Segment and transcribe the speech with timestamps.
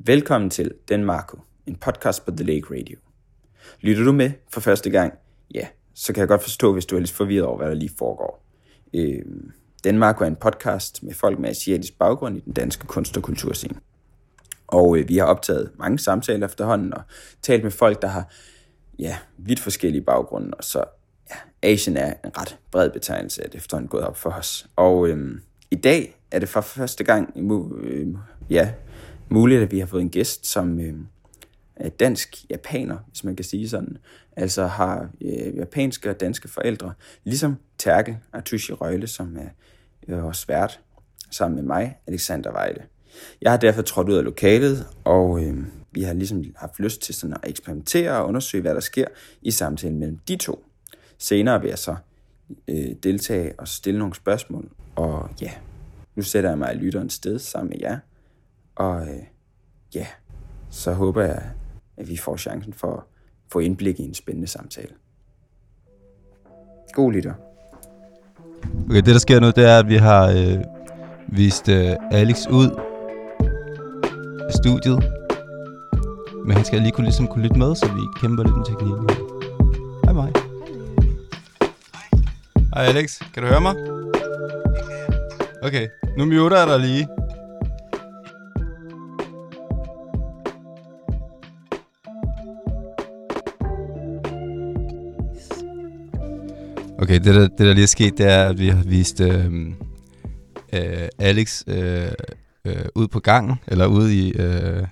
[0.00, 2.98] Velkommen til Den Marco, en podcast på The Lake Radio.
[3.80, 5.14] Lytter du med for første gang?
[5.54, 7.90] Ja, så kan jeg godt forstå, hvis du er lidt forvirret over, hvad der lige
[7.98, 8.44] foregår.
[8.94, 9.22] Øh,
[9.84, 13.22] Den Marco er en podcast med folk med asiatisk baggrund i den danske kunst- og
[13.22, 13.74] kulturscene.
[14.66, 17.02] Og øh, vi har optaget mange samtaler efterhånden og
[17.42, 18.32] talt med folk, der har
[18.98, 20.54] ja, vidt forskellige baggrunde.
[20.54, 20.84] Og så
[21.30, 24.66] ja, Asien er en ret bred betegnelse, at efterhånden gået op for os.
[24.76, 25.40] Og øh,
[25.70, 27.52] i dag er det for første gang
[27.82, 28.06] øh,
[28.50, 28.72] ja,
[29.30, 30.94] muligt, at vi har fået en gæst, som øh,
[31.76, 33.98] er dansk-japaner, hvis man kan sige sådan.
[34.36, 36.92] Altså har øh, japanske og danske forældre,
[37.24, 39.48] ligesom Terkel Artushi Røgle, som er
[40.08, 40.80] øh, vores vært,
[41.30, 42.82] sammen med mig, Alexander Vejle.
[43.42, 45.56] Jeg har derfor trådt ud af lokalet, og øh,
[45.92, 49.06] vi har ligesom haft lyst til sådan at eksperimentere og undersøge, hvad der sker
[49.42, 50.64] i samtalen mellem de to.
[51.18, 51.96] Senere vil jeg så
[52.68, 55.52] øh, deltage og stille nogle spørgsmål, og ja,
[56.14, 57.98] nu sætter jeg mig i lytterens sted sammen med jer,
[58.78, 59.22] og øh,
[59.94, 60.06] ja,
[60.70, 61.42] så håber jeg,
[61.96, 63.02] at vi får chancen for at
[63.52, 64.94] få indblik i en spændende samtale.
[66.92, 67.34] God lytter.
[68.84, 70.64] Okay, det der sker nu, det er, at vi har øh,
[71.28, 72.70] vist øh, Alex ud
[74.48, 75.12] af studiet.
[76.44, 79.08] Men han skal lige kunne, ligesom kunne lytte med, så vi kæmper lidt med teknikken.
[80.04, 80.32] Hej mig.
[82.74, 83.74] Hej Alex, kan du høre mig?
[85.62, 87.08] Okay, nu muter jeg dig lige.
[96.98, 99.66] Okay, det der, det der lige er sket, det er, at vi har vist øh,
[100.72, 102.12] øh, Alex øh,
[102.64, 104.86] øh, ud på gangen, eller ude i øh,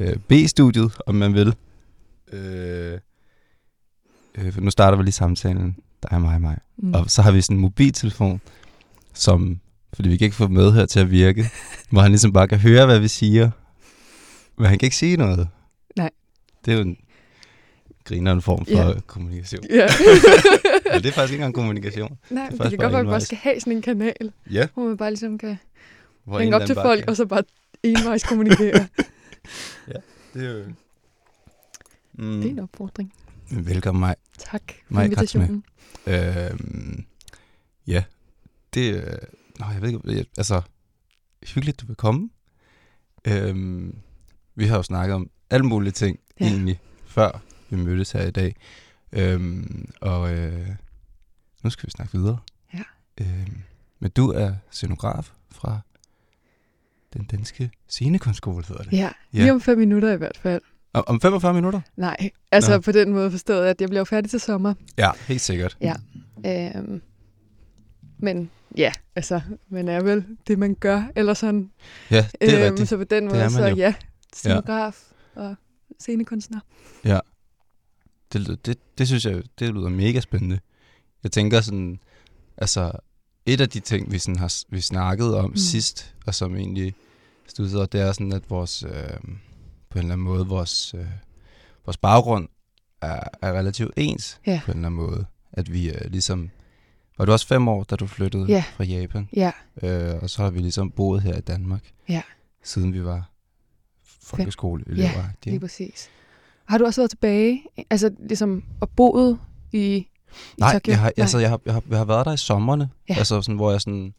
[0.00, 1.54] øh, B-studiet, om man vil.
[2.32, 2.98] Øh,
[4.38, 6.58] øh, nu starter vi lige samtalen, der er mig og mig.
[6.76, 6.94] Mm.
[6.94, 8.40] Og så har vi sådan en mobiltelefon,
[9.14, 9.60] som,
[9.92, 11.50] fordi vi kan ikke få med her til at virke,
[11.90, 13.50] hvor han ligesom bare kan høre, hvad vi siger,
[14.58, 15.48] men han kan ikke sige noget.
[15.96, 16.10] Nej.
[16.64, 16.96] Det er jo en
[18.06, 19.00] grineren form for Ja.
[19.06, 19.64] kommunikation.
[19.70, 19.86] Ja.
[20.92, 22.18] Men det er faktisk ikke engang kommunikation.
[22.30, 24.66] Nej, Det det, kan godt være, at vi bare skal have sådan en kanal, Ja.
[24.74, 25.56] hvor man bare ligesom kan
[26.24, 27.42] Hvor ringe op til folk, bare og så bare
[27.82, 28.72] envejs kommunikere.
[28.96, 29.06] kan-
[30.34, 30.64] Det er jo...
[32.12, 32.40] Mm.
[32.40, 33.12] Det er en opfordring.
[33.50, 34.14] Velkommen mig.
[34.38, 35.64] Tak for Maj invitationen.
[36.06, 37.04] Øhm,
[37.86, 38.04] ja,
[38.74, 38.94] det...
[38.94, 39.02] Øh,
[39.60, 40.62] nå, jeg ved ikke, jeg, altså...
[41.54, 42.30] Hyggeligt, du vil komme.
[43.24, 43.94] Øhm,
[44.54, 46.44] vi har jo snakket om alle mulige ting, Ja.
[46.44, 46.50] ja.
[46.50, 47.40] egentlig, før
[47.70, 48.56] vi mødtes her i dag.
[49.12, 50.68] Øhm, og øh,
[51.64, 52.38] nu skal vi snakke videre.
[52.74, 52.82] Ja.
[53.20, 53.58] Øhm,
[54.00, 55.78] men du er scenograf fra
[57.14, 58.92] den danske scenekunstskole, hedder det.
[58.92, 58.98] Ja,
[59.34, 59.38] Ja.
[59.38, 60.62] lige om fem minutter i hvert fald.
[60.92, 61.80] Om, om 45 minutter?
[61.96, 62.78] Nej, altså Nå.
[62.80, 64.74] på den måde forstået, at jeg bliver færdig til sommer.
[64.98, 65.76] Ja, helt sikkert.
[65.80, 65.94] Ja.
[66.46, 67.02] Øhm,
[68.18, 71.70] men ja, altså, man er vel det, man gør, eller sådan.
[72.10, 72.88] Ja, det er Øhm, rigtigt.
[72.88, 73.76] Så på den måde, så jo.
[73.76, 73.94] ja,
[74.34, 75.02] scenograf
[75.34, 75.54] og
[76.00, 76.60] scenekunstner.
[78.32, 80.60] Det, det, det synes jeg, det lyder mega spændende.
[81.22, 82.00] Jeg tænker sådan,
[82.56, 82.92] altså,
[83.46, 85.56] et af de ting, vi, sådan har vi snakkede om Mm.
[85.56, 86.94] sidst, og som egentlig
[87.48, 88.90] studerede, det er sådan, at vores, øh,
[89.90, 91.06] på en eller anden måde, vores, øh,
[91.86, 92.48] vores baggrund
[93.00, 94.60] er, er relativt ens Ja.
[94.64, 95.26] på en eller anden måde.
[95.52, 96.50] At vi øh, ligesom,
[97.18, 98.64] var du også fem år, da du flyttede Ja.
[98.76, 99.28] fra Japan?
[99.36, 102.22] Ja, Øh, og så har vi ligesom boet her i Danmark, Ja.
[102.62, 103.30] siden vi var
[104.22, 105.08] folkeskoleelever.
[105.08, 106.08] Ja, lige præcis.
[106.68, 109.38] Har du også været tilbage, altså ligesom, og boet
[109.72, 110.08] i, i
[110.58, 110.90] Nej, Tokyo?
[110.90, 113.14] jeg har, altså, jeg, har, jeg, har, jeg har været der i sommerne, Ja.
[113.14, 113.18] ja.
[113.18, 114.14] altså sådan, hvor jeg sådan,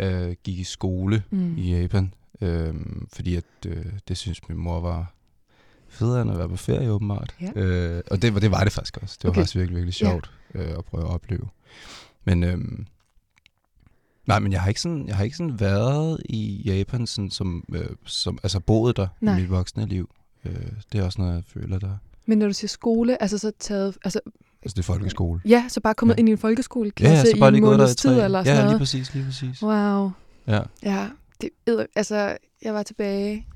[0.00, 1.56] øh, gik i skole Mm.
[1.58, 2.74] i Japan, øh,
[3.12, 5.14] fordi at, øh, det synes min mor var
[5.88, 7.34] federe end at være på ferie åbenbart.
[7.40, 7.60] Ja.
[7.60, 9.16] Øh, og det, var- det var det faktisk også.
[9.18, 9.40] Det var Okay.
[9.40, 10.08] faktisk virkelig, virkelig Ja.
[10.10, 11.48] sjovt øh, at prøve at opleve.
[12.24, 12.58] Men, øh,
[14.26, 17.64] nej, men jeg har ikke sådan, jeg har ikke sådan været i Japan, sådan, som,
[17.74, 19.36] øh, som, altså boet der Nej.
[19.38, 20.10] i mit voksne liv.
[20.44, 20.52] Øh,
[20.92, 21.96] det er også noget, jeg føler der.
[22.26, 24.20] Men når du siger skole, altså så taget, altså
[24.62, 25.40] Altså det er folkeskole.
[25.44, 26.18] ja, så bare kommet Ja.
[26.18, 28.64] ind i en folkeskoleklasse så bare i lige en måneds tid eller sådan Ja, lige
[28.64, 28.78] noget.
[28.78, 29.62] præcis, lige præcis.
[29.62, 30.10] Wow.
[30.46, 30.60] Ja.
[30.82, 31.08] Ja,
[31.40, 31.50] det,
[31.96, 33.46] altså jeg var tilbage,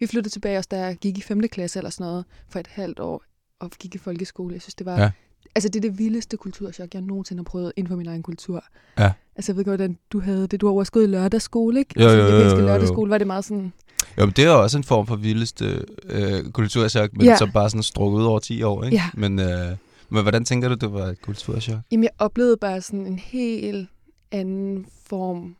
[0.00, 1.40] vi flyttede tilbage også, da jeg gik i 5.
[1.48, 3.22] klasse eller sådan noget, for et halvt år,
[3.60, 4.54] og gik i folkeskole.
[4.54, 5.10] Jeg synes, det var, Ja.
[5.54, 8.64] altså det er det vildeste kulturchok, jeg nogensinde har prøvet inden for min egen kultur.
[8.98, 9.12] Ja.
[9.36, 10.60] Altså jeg ved godt, hvordan du havde det.
[10.60, 12.02] Du har også gået i lørdagsskole, ikke?
[12.02, 12.66] Jo, altså, jo, jo, jo, jo.
[12.66, 13.72] lørdagsskole var det meget sådan,
[14.18, 17.36] Jo, men det er jo også en form for vildeste øh, kulturchok, men Ja.
[17.36, 18.96] så bare sådan strukket ud over 10 år, ikke?
[18.96, 19.10] Ja.
[19.14, 19.76] Men, øh,
[20.08, 21.78] men hvordan tænker du, det var et kulturchok?
[21.92, 23.88] Jamen, jeg oplevede bare sådan en helt
[24.32, 25.56] anden form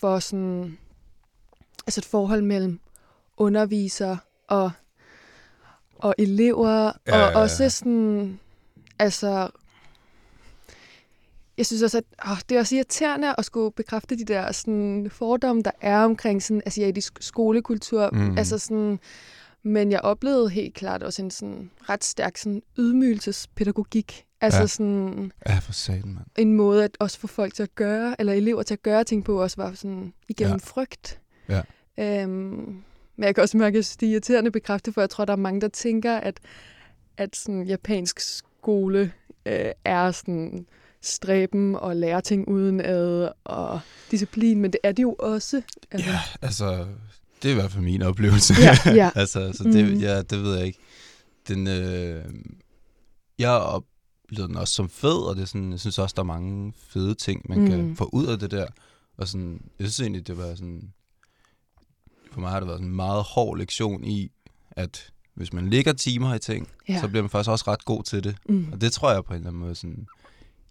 [0.00, 0.78] for sådan...
[1.86, 2.80] Altså et forhold mellem
[3.36, 4.16] underviser
[4.48, 4.70] og,
[5.98, 7.38] og elever, Ja, og ja, ja.
[7.38, 8.38] også sådan...
[8.98, 9.48] Altså...
[11.58, 15.08] jeg synes også, at åh, det er også irriterende at skulle bekræfte de der sådan,
[15.10, 18.10] fordomme, der er omkring sådan, asiatisk skolekultur.
[18.12, 18.38] Mm.
[18.38, 18.98] Altså sådan,
[19.62, 24.24] men jeg oplevede helt klart også en sådan, ret stærk sådan, ydmygelsespædagogik.
[24.40, 24.66] Altså Ja.
[24.66, 26.26] sådan Ja, for satan, mand.
[26.38, 29.24] en måde at også få folk til at gøre, eller elever til at gøre ting
[29.24, 30.58] på, også var sådan igennem Ja.
[30.64, 31.20] frygt.
[31.48, 31.62] Ja.
[31.98, 32.30] Øhm,
[33.16, 35.36] men jeg kan også mærke, at det er irriterende bekræfte, for jeg tror, der er
[35.36, 36.40] mange, der tænker, at,
[37.16, 39.12] at sådan, japansk skole
[39.46, 40.66] øh, er sådan
[41.06, 43.80] stræben og lære ting uden ad og
[44.10, 45.62] disciplin, men det er det jo også.
[45.90, 46.86] Altså, Ja, altså,
[47.42, 48.54] det er i hvert fald min oplevelse.
[48.60, 49.10] Ja, ja.
[49.14, 50.00] altså, så det, Mhm.
[50.00, 50.78] ja, det ved jeg ikke.
[51.48, 52.24] Den, øh,
[53.38, 56.22] jeg har oplevet den også som fed, og det er sådan, jeg synes også, der
[56.22, 57.66] er mange fede ting, man mm.
[57.68, 57.96] kan Mm.
[57.96, 58.66] få ud af det der.
[59.16, 60.92] Og sådan, jeg synes egentlig, det var sådan,
[62.32, 64.30] for mig har det været sådan en meget hård lektion i,
[64.70, 67.00] at hvis man ligger timer i ting, ja.
[67.00, 68.36] så bliver man faktisk også ret god til det.
[68.48, 68.68] mm.
[68.72, 70.06] Og det tror jeg på en eller anden måde, sådan,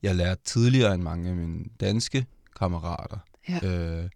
[0.05, 2.25] jeg lærte tidligere end mange af mine danske
[2.59, 3.17] kammerater.
[3.49, 3.59] Ja.
[3.67, 4.09] Øh,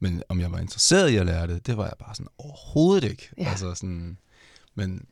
[0.00, 3.10] men om jeg var interesseret i at lære det, det var jeg bare sådan overhovedet
[3.10, 3.28] ikke.
[3.38, 3.48] Ja.
[3.48, 4.18] Altså sådan,
[4.74, 5.04] men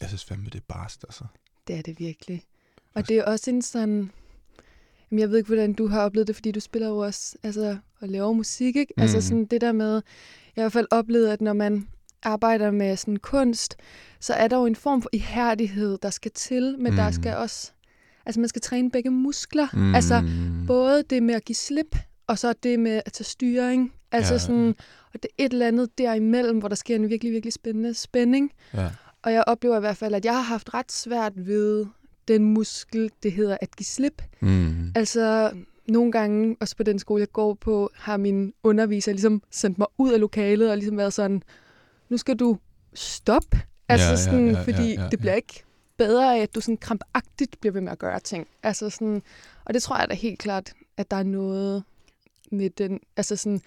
[0.00, 1.24] jeg synes fandme, det er barst, altså.
[1.66, 2.42] Det er det virkelig.
[2.94, 4.10] Og det er også en sådan...
[5.10, 7.78] Jamen, jeg ved ikke, hvordan du har oplevet det, fordi du spiller jo også altså,
[8.00, 8.94] og laver musik, ikke?
[8.96, 9.02] Mm.
[9.02, 9.22] Altså Mhm.
[9.22, 9.92] sådan det der med...
[10.56, 11.88] Jeg har i hvert fald oplevet, at når man
[12.22, 13.76] arbejder med sådan kunst,
[14.20, 16.96] så er der jo en form for ihærdighed, der skal til, men mm.
[16.96, 17.12] der Mhm.
[17.12, 17.72] skal også...
[18.26, 19.66] Altså, man skal træne begge muskler.
[19.72, 19.94] Mm.
[19.94, 20.28] Altså,
[20.66, 21.96] både det med at give slip,
[22.26, 23.92] og så det med at tage styring.
[24.12, 24.38] Altså Ja, ja.
[24.38, 24.74] sådan...
[25.14, 28.52] Og det er et eller andet derimellem, hvor der sker en virkelig, virkelig spændende spænding.
[28.74, 28.90] Ja.
[29.22, 31.86] Og jeg oplever i hvert fald, at jeg har haft ret svært ved
[32.28, 34.22] den muskel, det hedder at give slip.
[34.40, 34.92] Mm.
[34.94, 35.52] Altså,
[35.88, 39.86] nogle gange, også på den skole, jeg går på, har min underviser ligesom sendt mig
[39.98, 41.42] ud af lokalet og ligesom været sådan,
[42.08, 42.58] nu skal du
[42.94, 43.60] stoppe.
[43.88, 45.64] Altså Ja, ja, sådan, ja, ja, fordi ja, det bliver ikke
[45.96, 48.46] bedre af, at du sådan krampagtigt bliver ved med at gøre ting.
[48.62, 49.22] Altså sådan,
[49.64, 51.84] og det tror jeg da helt klart, at der er noget
[52.50, 53.60] med den, altså sådan,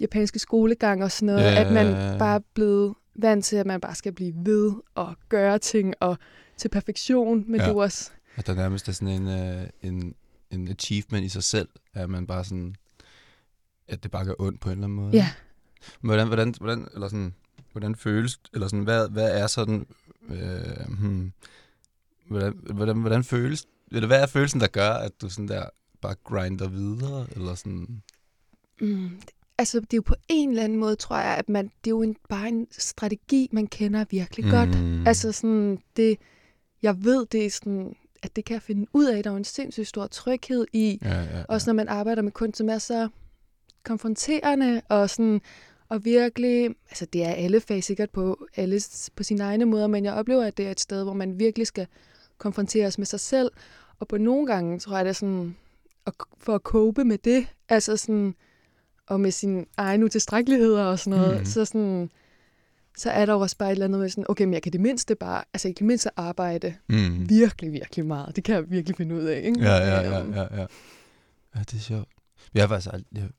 [0.00, 3.80] japanske skolegang og sådan noget, Ja, at man bare er blevet vant til, at man
[3.80, 6.16] bare skal blive ved og gøre ting og
[6.56, 7.70] til perfektion, men ja.
[7.70, 8.10] du også...
[8.36, 10.14] At der nærmest er sådan en, øh, en,
[10.50, 12.74] en achievement i sig selv, at man bare sådan,
[13.88, 15.10] at det bare gør ondt på en eller anden måde.
[15.12, 15.30] Ja,
[16.00, 17.34] Men Hvordan, hvordan, hvordan, eller sådan,
[17.72, 19.86] hvordan føles, eller sådan, hvad, hvad er sådan,
[20.28, 21.32] øh, hmm,
[22.28, 25.64] hvordan, hvordan, hvordan føles, eller hvad er følelsen, der gør, at du sådan der
[26.00, 28.02] bare grinder videre, eller sådan,
[28.80, 29.10] Mm,
[29.58, 31.90] altså, det er jo på en eller anden måde, tror jeg, at man, det er
[31.90, 34.50] jo en, bare en strategi, man kender virkelig mm.
[34.50, 34.68] godt.
[35.08, 36.16] Altså sådan, det,
[36.82, 39.22] jeg ved, det er sådan, at det kan jeg finde ud af.
[39.22, 41.44] Der er jo en sindssygt stor tryghed i, ja, ja, ja.
[41.48, 43.08] også når man arbejder med kunst, som er så
[43.84, 45.40] konfronterende og sådan,
[45.90, 48.80] og virkelig, altså det er alle fag sikkert på, alle
[49.16, 51.66] på sine egne måder, men jeg oplever, at det er et sted, hvor man virkelig
[51.66, 51.86] skal
[52.38, 53.50] konfronteres med sig selv,
[53.98, 55.56] og på nogle gange, tror jeg, det er sådan,
[56.06, 58.34] at, for at cope med det, altså sådan,
[59.06, 61.44] og med sin egen utilstrækkeligheder og sådan noget, mm.
[61.44, 62.10] så sådan,
[62.96, 64.72] så er der jo også bare et eller andet med sådan, okay, men jeg kan
[64.72, 67.28] det mindste bare, altså jeg kan det mindste arbejde mm.
[67.28, 68.36] virkelig, virkelig meget.
[68.36, 69.60] Det kan jeg virkelig finde ud af, ikke?
[69.60, 70.66] Ja, ja, ja, Øhm, ja, ja.
[71.54, 72.08] Ja, det er sjovt.
[72.54, 73.30] Jeg har faktisk aldrig...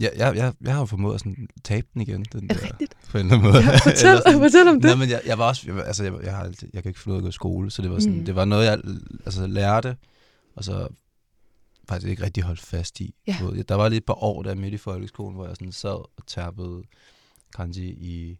[0.00, 2.54] Jeg, jeg, jeg, jeg, jeg har jo formået at sådan, tabe den igen, den Er
[2.54, 2.94] der, rigtigt?
[3.10, 3.62] på en eller anden måde.
[3.64, 4.40] Ja, fortæl, Eller sådan.
[4.40, 4.84] fortæl om det.
[4.90, 5.72] Nej, men jeg, jeg var også...
[5.74, 7.70] Jeg, altså, jeg, jeg, har altid, jeg kan ikke få noget at gå i skole,
[7.70, 8.24] så det var, sådan, Mm.
[8.24, 8.78] det var noget, jeg
[9.26, 9.96] altså, lærte,
[10.56, 10.88] og så
[11.88, 13.14] faktisk ikke rigtig holdt fast i.
[13.26, 13.36] Ja.
[13.68, 16.26] Der var lige et par år der midt i folkeskolen, hvor jeg sådan sad og
[16.26, 16.82] tærpede
[17.56, 18.38] kanji i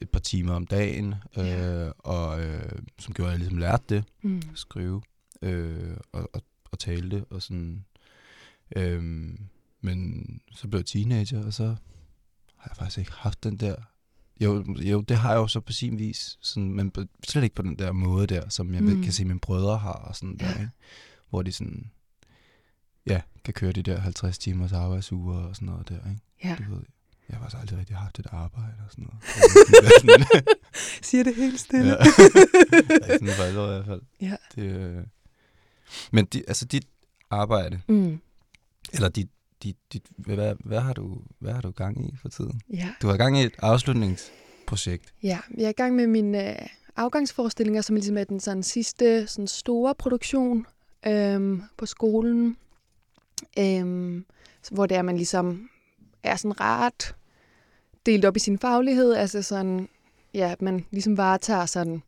[0.00, 1.84] et par timer om dagen, Ja.
[1.86, 4.42] øh, og øh, som gjorde, at jeg ligesom lærte det Mm.
[4.54, 5.02] skrive
[5.42, 7.24] øh, og, og, og tale det.
[7.30, 7.84] Og sådan,
[8.76, 9.38] øhm,
[9.80, 11.64] men så blev jeg teenager, og så
[12.56, 13.76] har jeg faktisk ikke haft den der...
[14.40, 16.92] Jo, jo det har jeg jo så på sin vis, sådan, men
[17.28, 18.88] slet ikke på den der måde der, som jeg mm.
[18.90, 19.02] Mm.
[19.02, 20.70] kan se mine brødre har, og sådan der, ikke?
[21.30, 21.90] hvor de sådan,
[23.06, 26.20] ja, kan køre de der 50 timers arbejdsuger og sådan noget der, ikke?
[26.44, 26.56] Ja.
[26.58, 26.82] Du ved,
[27.28, 29.22] jeg har faktisk aldrig rigtig haft et arbejde og sådan noget.
[31.02, 31.90] Siger det helt stille.
[31.90, 31.96] Ja.
[33.08, 34.02] ja, sådan for alvor i hvert fald.
[34.20, 34.36] Ja.
[34.54, 35.04] Det, øh...
[36.12, 36.86] Men di, altså dit
[37.30, 38.20] arbejde, Mm.
[38.92, 39.28] eller dit,
[39.62, 42.60] dit, dit, hvad, hvad, har du, hvad har du gang i for tiden?
[42.72, 42.88] Ja.
[43.02, 45.14] Du har gang i et afslutningsprojekt.
[45.22, 49.26] ja, jeg er i gang med mine øh, afgangsforestillinger, som ligesom er den sådan, sidste
[49.26, 50.66] sådan, store produktion
[51.06, 52.56] øhm, på skolen,
[53.58, 54.24] øhm,
[54.70, 55.68] hvor det er, man ligesom
[56.22, 57.14] er sådan ret
[58.06, 59.88] delt op i sin faglighed, altså sådan,
[60.34, 62.02] ja, at man ligesom varetager sådan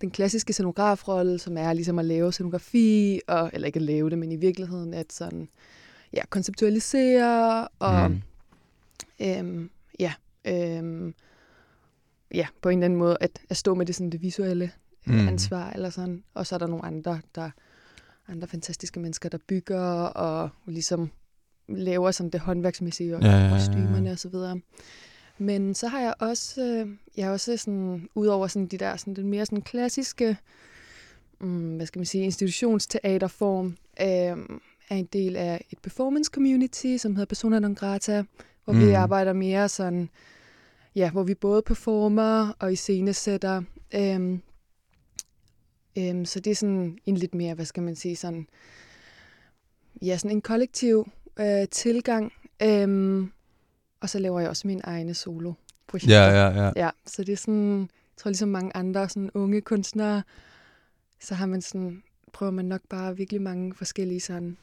[0.00, 4.18] den klassiske scenografrolle, som er ligesom at lave scenografi, og, eller ikke at lave det,
[4.18, 5.48] men i virkeligheden at sådan,
[6.14, 8.22] ja, konceptualisere og Mm.
[9.20, 10.12] øhm, ja,
[10.44, 11.14] øhm,
[12.34, 14.70] ja, på en eller anden måde at, at stå med det, sådan, det visuelle
[15.06, 15.12] Mm.
[15.14, 15.28] mm.
[15.28, 16.24] ansvar eller sådan.
[16.34, 17.50] Og så er der nogle andre, der
[18.28, 21.10] andre fantastiske mennesker, der bygger og ligesom
[21.68, 23.48] laver sådan det håndværksmæssige og ja, ja, ja.
[23.50, 24.60] kostymerne og så videre.
[25.38, 29.14] Men så har jeg også, øh, jeg har også sådan, udover sådan de der sådan,
[29.14, 30.36] den mere sådan klassiske,
[31.40, 34.58] mm, hvad skal man sige, institutionsteaterform, øh,
[34.88, 38.24] er en del af et performance community, som hedder Persona non grata,
[38.64, 38.80] hvor mm.
[38.80, 40.08] vi arbejder mere sådan,
[40.94, 43.62] ja, hvor vi både performer og iscenesætter.
[43.94, 44.42] Øhm,
[45.98, 48.46] øhm, så det er sådan en lidt mere, hvad skal man sige, sådan,
[50.02, 51.10] ja, sådan en kollektiv
[51.40, 52.32] øh, tilgang.
[52.62, 53.32] Øhm,
[54.00, 56.16] og så laver jeg også mine egne solo-projekter.
[56.16, 56.72] Ja, ja, ja.
[56.76, 60.22] Ja, så det er sådan, jeg tror ligesom mange andre sådan unge kunstnere,
[61.20, 64.56] så har man sådan, prøver man nok bare virkelig mange forskellige sådan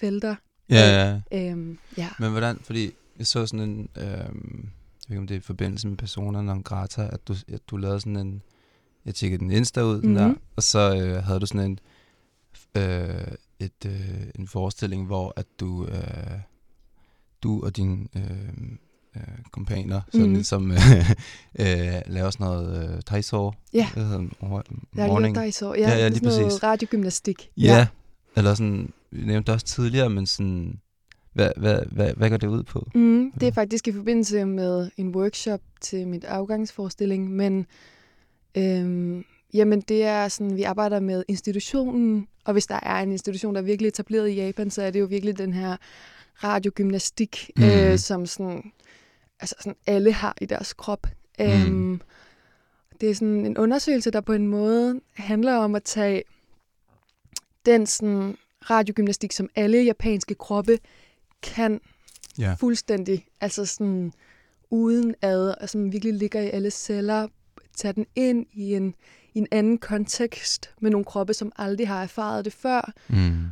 [0.00, 0.34] felter.
[0.70, 1.50] Ja, ja.
[1.50, 2.08] Øhm, ja.
[2.18, 4.68] Men hvordan, fordi jeg så sådan en, øhm,
[5.08, 7.60] jeg ved ikke om det er i forbindelse med Persona non grata, at du, at
[7.70, 8.42] du lavede sådan en,
[9.06, 11.78] jeg tjekkede den Insta ud, den der, og så øh, havde du sådan en,
[12.74, 13.26] øh,
[13.60, 16.38] et, øh, en forestilling, hvor at du, øh,
[17.42, 18.22] du og dine øh,
[19.16, 20.34] øh, kompaner, sådan Mhm.
[20.34, 21.10] ligesom, øh,
[21.58, 23.88] øh, laver sådan noget øh, taisor, Ja.
[23.92, 24.32] hvad hedder det,
[24.98, 25.74] har morning, lige dig så.
[25.74, 26.62] Ja, Ja, ja, det er lige sådan noget præcis.
[26.62, 27.50] radiogymnastik.
[27.56, 27.86] Ja.
[28.36, 30.80] Eller sådan, vi nævnte det også tidligere, men sådan,
[31.32, 32.90] hvad, hvad, hvad, hvad går det ud på?
[32.94, 37.66] Mm, det er faktisk i forbindelse med en workshop til mit afgangsforestilling, men
[38.54, 39.24] øhm,
[39.54, 43.60] jamen det er sådan, vi arbejder med institutionen, og hvis der er en institution, der
[43.60, 45.76] er virkelig etableret i Japan, så er det jo virkelig den her
[46.44, 47.62] radiogymnastik, mm.
[47.62, 47.72] Mhm.
[47.72, 48.72] øh, som sådan,
[49.40, 51.06] altså sådan alle har i deres krop.
[51.38, 51.44] Mm.
[51.44, 52.00] Øhm,
[53.00, 56.22] det er sådan en undersøgelse, der på en måde handler om at tage
[57.66, 58.36] den sådan
[58.70, 60.78] radiogymnastik, som alle japanske kroppe
[61.42, 61.80] kan
[62.38, 62.54] Ja.
[62.60, 64.12] fuldstændig, altså sådan
[64.70, 67.28] uden ad, og som virkelig ligger i alle celler,
[67.76, 68.94] tage den ind i en,
[69.34, 72.92] i en anden kontekst med nogle kroppe, som aldrig har erfaret det før.
[73.08, 73.46] Mm.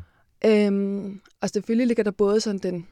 [0.44, 2.86] Øhm, og selvfølgelig ligger der både sådan den,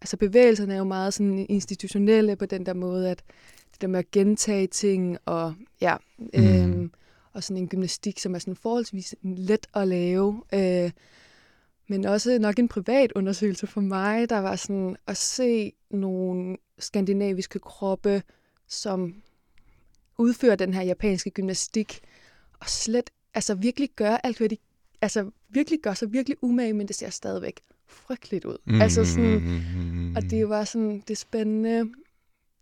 [0.00, 3.22] altså bevægelserne er jo meget sådan institutionelle på den der måde, at
[3.72, 5.96] det der med at gentage ting, og ja,
[6.34, 6.92] øhm, Mhm.
[7.32, 10.42] og sådan en gymnastik, som er sådan forholdsvis let at lave.
[10.54, 10.90] Øh,
[11.90, 17.58] men også nok en privat undersøgelse for mig, der var sådan at se nogle skandinaviske
[17.58, 18.22] kroppe,
[18.68, 19.22] som
[20.18, 22.00] udfører den her japanske gymnastik,
[22.60, 24.56] og slet, altså virkelig gør alt, hvad de,
[25.00, 28.58] altså virkelig gør sig virkelig umage, men det ser stadigvæk frygteligt ud.
[28.64, 28.80] Mm.
[28.80, 31.92] Altså sådan, mm, og det var sådan, det spændende,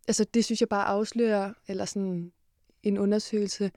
[0.08, 2.32] altså det synes jeg bare afslører, eller sådan
[2.82, 3.70] en undersøgelse,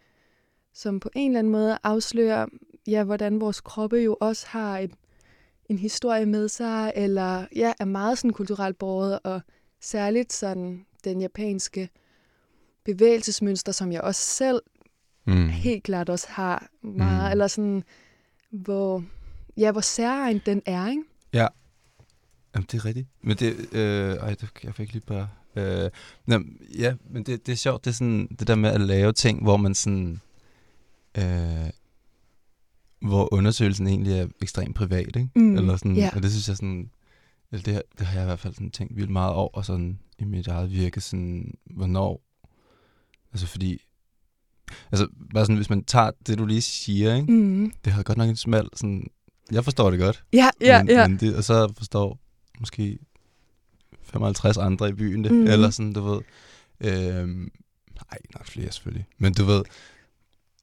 [0.74, 2.46] som på en eller anden måde afslører,
[2.88, 4.92] ja, hvordan vores kroppe jo også har et,
[5.72, 9.42] en historie med sig, eller ja, er meget sådan kulturelt båret, og
[9.82, 11.90] særligt sådan den japanske
[12.86, 14.62] bevægelsesmønster, som jeg også selv
[15.26, 15.50] mm.
[15.50, 17.32] helt klart også har meget, Mm.
[17.32, 17.84] eller sådan,
[18.52, 19.04] hvor,
[19.58, 21.04] ja, hvor særegen den er, ikke?
[22.56, 23.08] Jamen, det er rigtigt.
[23.22, 25.30] Men det, øh, ej, det, jeg fik lige bare...
[25.56, 25.90] Øh,
[26.26, 26.40] nå,
[26.80, 29.44] ja, men det, det er sjovt, det er sådan, det der med at lave ting,
[29.44, 30.22] hvor man sådan...
[31.18, 31.70] Øh,
[33.22, 35.30] hvor undersøgelsen egentlig er ekstremt privat, ikke?
[35.36, 36.10] Mm, Eller sådan, ja.
[36.16, 36.90] og det synes jeg sådan...
[37.52, 40.24] Eller det, det har jeg i hvert fald sådan tænkt vildt meget over sådan, i
[40.24, 42.22] mit eget virke, sådan, hvornår...
[43.32, 43.82] Altså fordi...
[44.92, 47.32] Altså, bare sådan, hvis man tager det, du lige siger, ikke?
[47.32, 47.72] Mm.
[47.86, 49.08] Det har godt nok en smal, sådan...
[49.52, 50.24] Jeg forstår det godt.
[50.34, 51.08] Ja, ja, men, ja.
[51.08, 52.20] Men det, og så forstår
[52.60, 53.00] måske
[54.04, 55.48] 55 andre i byen det, mm.
[55.48, 56.22] eller sådan, du ved.
[56.80, 57.52] Øhm,
[57.96, 59.06] nej, nok flere selvfølgelig.
[59.18, 59.64] Men du ved,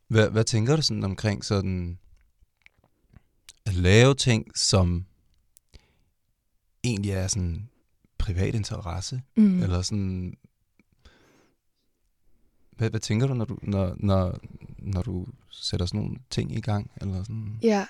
[0.09, 1.99] hvad, hvad tænker du sådan omkring sådan
[3.69, 5.05] at lave ting, som
[6.85, 7.69] egentlig er sådan
[8.19, 9.43] privat interesse, Mm.
[9.45, 9.63] mm.
[9.63, 10.35] eller sådan...
[12.71, 14.39] Hvad, hvad tænker du, når du, når, når,
[14.79, 16.91] når du sætter sådan nogle ting i gang?
[17.01, 17.59] Eller sådan?
[17.63, 17.87] Ja.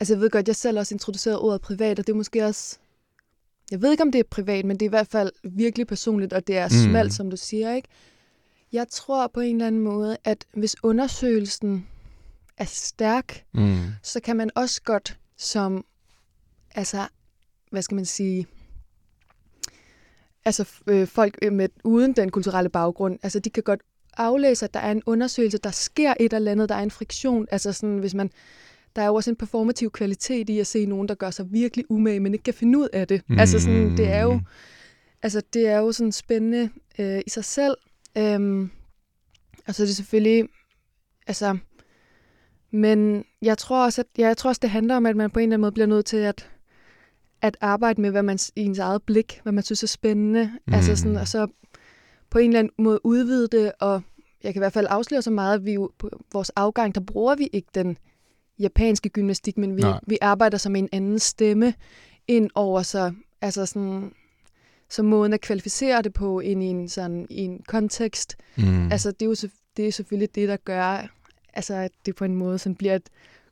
[0.00, 2.78] Altså, jeg ved godt, jeg selv også introducerede ordet privat, og det er måske også...
[3.70, 6.32] Jeg ved ikke, om det er privat, men det er i hvert fald virkelig personligt,
[6.32, 6.90] og det er Mm.
[6.90, 7.88] smalt, som du siger, ikke?
[8.72, 11.86] Jeg tror på en eller anden måde, at hvis undersøgelsen
[12.56, 13.78] er stærk, Mm.
[14.02, 15.84] så kan man også godt som,
[16.74, 17.08] altså,
[17.70, 18.46] hvad skal man sige,
[20.44, 23.80] altså øh, folk øh, med uden den kulturelle baggrund, altså de kan godt
[24.16, 27.46] aflæse, at der er en undersøgelse, der sker et eller andet, der er en friktion,
[27.50, 28.30] altså sådan, hvis man,
[28.96, 31.90] der er jo også en performativ kvalitet i at se nogen, der gør sig virkelig
[31.90, 33.22] umage, men ikke kan finde ud af det.
[33.28, 33.38] Mm.
[33.38, 34.40] Altså sådan, det er jo,
[35.22, 37.76] altså det er jo sådan spændende øh, i sig selv.
[38.18, 38.70] Øhm,
[39.66, 40.48] og så er det selvfølgelig,
[41.26, 41.58] altså,
[42.72, 45.38] men jeg tror også, at ja, jeg tror også, det handler om, at man på
[45.38, 46.50] en eller anden måde bliver nødt til at,
[47.42, 50.52] at arbejde med, hvad man i ens eget blik, hvad man synes er spændende.
[50.66, 50.74] Mm.
[50.74, 51.46] Altså sådan, og så
[52.30, 54.02] på en eller anden måde udvide det, og
[54.42, 57.00] jeg kan i hvert fald afsløre så meget, at vi jo på vores afgang, der
[57.00, 57.98] bruger vi ikke den
[58.58, 60.00] japanske gymnastik, men vi, Nej.
[60.06, 61.74] vi arbejder som en anden stemme
[62.28, 64.12] ind over så, altså sådan,
[64.90, 68.36] så måden at kvalificere det på ind i en, sådan, i en kontekst.
[68.56, 68.92] Mm.
[68.92, 71.06] Altså, det er jo det er selvfølgelig det, der gør,
[71.52, 73.10] altså, at det på en måde sådan bliver et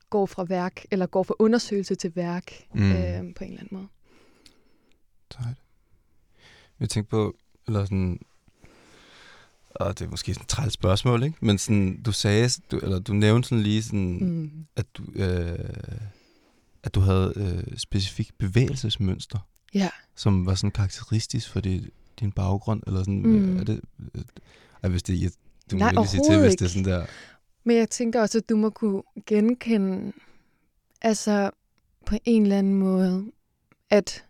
[0.09, 2.91] går fra værk, eller går fra undersøgelse til værk, Mm.
[2.91, 2.95] øh,
[3.35, 3.87] på en eller anden måde.
[5.31, 5.55] Sejt.
[6.79, 7.35] Jeg tænkte på,
[7.67, 8.19] eller sådan,
[9.75, 11.37] og det er måske sådan et træls spørgsmål, ikke?
[11.41, 14.65] Men sådan, du sagde, du, eller du nævnte sådan lige sådan, mm.
[14.75, 15.59] At du, øh,
[16.83, 19.39] at du havde øh, specifikt bevægelsesmønster,
[19.73, 19.89] Ja.
[20.15, 21.89] som var sådan karakteristisk for det,
[22.19, 23.57] din baggrund, eller sådan, Mm.
[23.59, 23.81] er det,
[24.83, 25.31] øh, hvis det, jeg,
[25.71, 27.05] du Nej, må sige til, hvis det er sådan der,
[27.63, 30.13] Men jeg tænker også, at du må kunne genkende,
[31.01, 31.51] altså
[32.05, 33.31] på en eller anden måde,
[33.89, 34.25] at,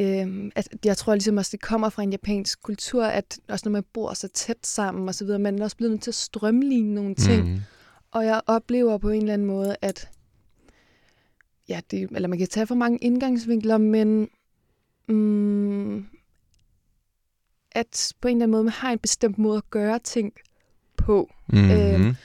[0.00, 3.72] øhm, at jeg tror ligesom også, det kommer fra en japansk kultur, at også når
[3.72, 6.14] man bor så tæt sammen og så videre, man er også blevet nødt til at
[6.14, 7.48] strømligne nogle ting.
[7.48, 7.60] Mm.
[8.10, 10.10] Og jeg oplever på en eller anden måde, at
[11.68, 14.28] ja, det, eller man kan tage for mange indgangsvinkler, men
[15.08, 16.06] mm,
[17.72, 20.32] at på en eller anden måde, man har en bestemt måde at gøre ting
[20.96, 21.30] på.
[21.52, 21.70] Mm-hmm.
[21.70, 22.16] Øhm,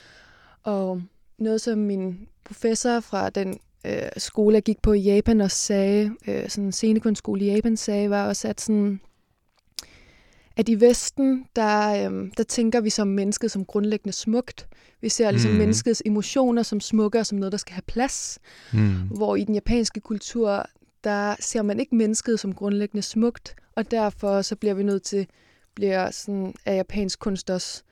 [0.62, 1.02] Og
[1.38, 6.10] noget, som min professor fra den øh, skole, jeg gik på i Japan, også sagde,
[6.28, 9.00] øh, sådan en scenekunstskole i Japan, sagde, var også, at sådan,
[10.56, 14.68] at i Vesten, der, øh, der tænker vi som mennesket som grundlæggende smukt.
[15.00, 15.56] Vi ser ligesom mm.
[15.56, 18.38] menneskets emotioner som smukke og som noget, der skal have plads.
[18.72, 18.94] mm.
[18.94, 20.66] Hvor i den japanske kultur,
[21.06, 25.26] der ser man ikke mennesket som grundlæggende smukt, og derfor så bliver vi nødt til,
[25.74, 27.82] bliver sådan, af japansk kunst også,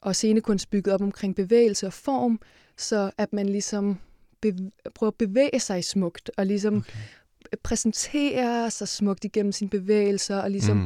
[0.00, 2.40] og scenekunst bygget op omkring bevægelse og form,
[2.76, 3.98] så at man ligesom
[4.46, 7.56] bev- prøver at bevæge sig smukt, og ligesom Okay.
[7.62, 10.82] præsentere sig smukt igennem sine bevægelser, og ligesom Mm.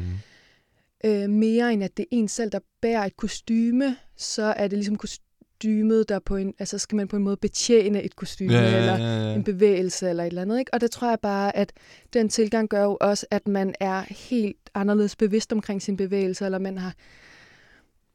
[1.04, 1.10] mm.
[1.10, 4.78] øh, mere end at det er en selv, der bærer et kostyme, så er det
[4.78, 4.96] ligesom
[5.60, 8.78] kostymet, der på en, altså skal man på en måde betjene et kostyme, Ja, ja,
[8.78, 9.34] eller ja, ja.
[9.34, 10.58] en bevægelse eller et eller andet.
[10.58, 10.74] Ikke?
[10.74, 11.72] Og det tror jeg bare, at
[12.12, 16.58] den tilgang gør jo også, at man er helt anderledes bevidst omkring sin bevægelse, eller
[16.58, 16.94] man har,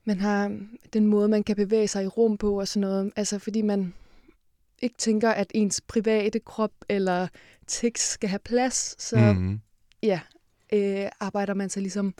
[0.05, 0.57] man har
[0.93, 3.11] den måde, man kan bevæge sig i rum på og sådan noget.
[3.15, 3.93] Altså fordi man
[4.81, 7.27] ikke tænker, at ens private krop eller
[7.67, 9.59] tekst skal have plads, så Mm.
[10.03, 10.19] ja,
[10.73, 12.13] øh, arbejder man så ligesom,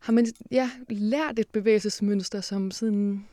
[0.00, 3.26] har man ja, lært et bevægelsesmønster, som sådan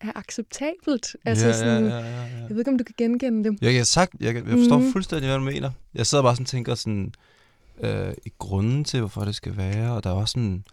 [0.00, 1.16] er acceptabelt.
[1.24, 2.40] Altså ja, sådan, ja, ja, ja, ja.
[2.40, 3.58] jeg ved ikke, om du kan genkende det.
[3.62, 4.92] Jeg kan sagt, jeg, jeg forstår mm.
[4.92, 5.70] Fuldstændig, hvad du mener.
[5.94, 7.12] Jeg sidder bare sådan og tænker sådan,
[7.80, 10.64] øh, i grunden til, hvorfor det skal være, og der er også sådan,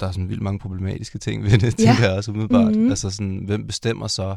[0.00, 1.70] der er sådan vildt mange problematiske ting ved det, Ja.
[1.86, 2.74] tænker jeg også umiddelbart.
[2.76, 2.90] Mhm.
[2.90, 4.36] Altså sådan, hvem bestemmer så,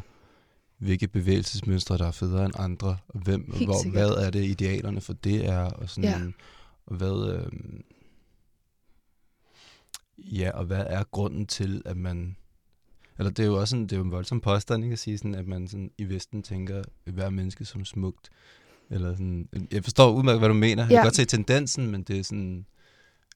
[0.78, 4.02] hvilke bevægelsesmønstre, der er federe end andre, og hvem, Helt hvor, sikkert.
[4.02, 6.20] hvad er det, idealerne for det er, og sådan, Ja.
[6.86, 7.52] og hvad, øh,
[10.18, 12.36] ja, og hvad er grunden til, at man,
[13.18, 15.18] eller det er jo også en, det er jo en voldsom påstand, ikke at sige
[15.18, 18.30] sådan, at man sådan i Vesten tænker hver menneske som smukt,
[18.90, 20.96] eller sådan, jeg forstår udmærket, hvad du mener, jeg Ja.
[20.96, 22.66] kan godt se tendensen, men det er sådan,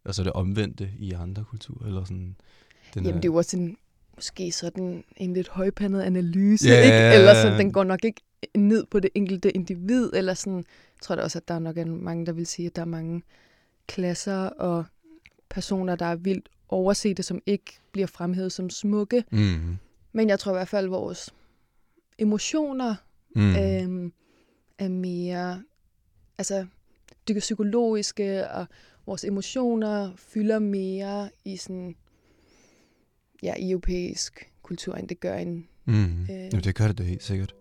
[0.04, 2.36] altså det omvendte i andre kulturer, eller sådan,
[2.94, 3.76] den Jamen, det er jo også en,
[4.16, 7.18] måske sådan en lidt højpandet analyse, Ja, ikke?
[7.18, 8.20] Eller sådan, den går nok ikke
[8.56, 11.78] ned på det enkelte individ, eller sådan, jeg tror da også, at der er nok
[11.78, 13.22] er mange, der vil sige, at der er mange
[13.86, 14.84] klasser og
[15.50, 19.24] personer, der er vildt oversete, som ikke bliver fremhævet som smukke.
[19.30, 19.76] Mm.
[20.12, 21.34] Men jeg tror i hvert fald, at vores
[22.18, 22.94] emotioner
[23.34, 23.56] Mm.
[23.56, 24.12] øhm,
[24.78, 25.62] er mere,
[26.38, 26.66] altså
[27.28, 28.66] det psykologiske, og
[29.06, 31.96] vores emotioner fylder mere i sådan,
[33.42, 35.68] ja, i europæisk kultur, end det gør en...
[35.84, 36.22] Mm.
[36.22, 36.28] Øh.
[36.28, 37.54] Jamen, det gør det da helt sikkert.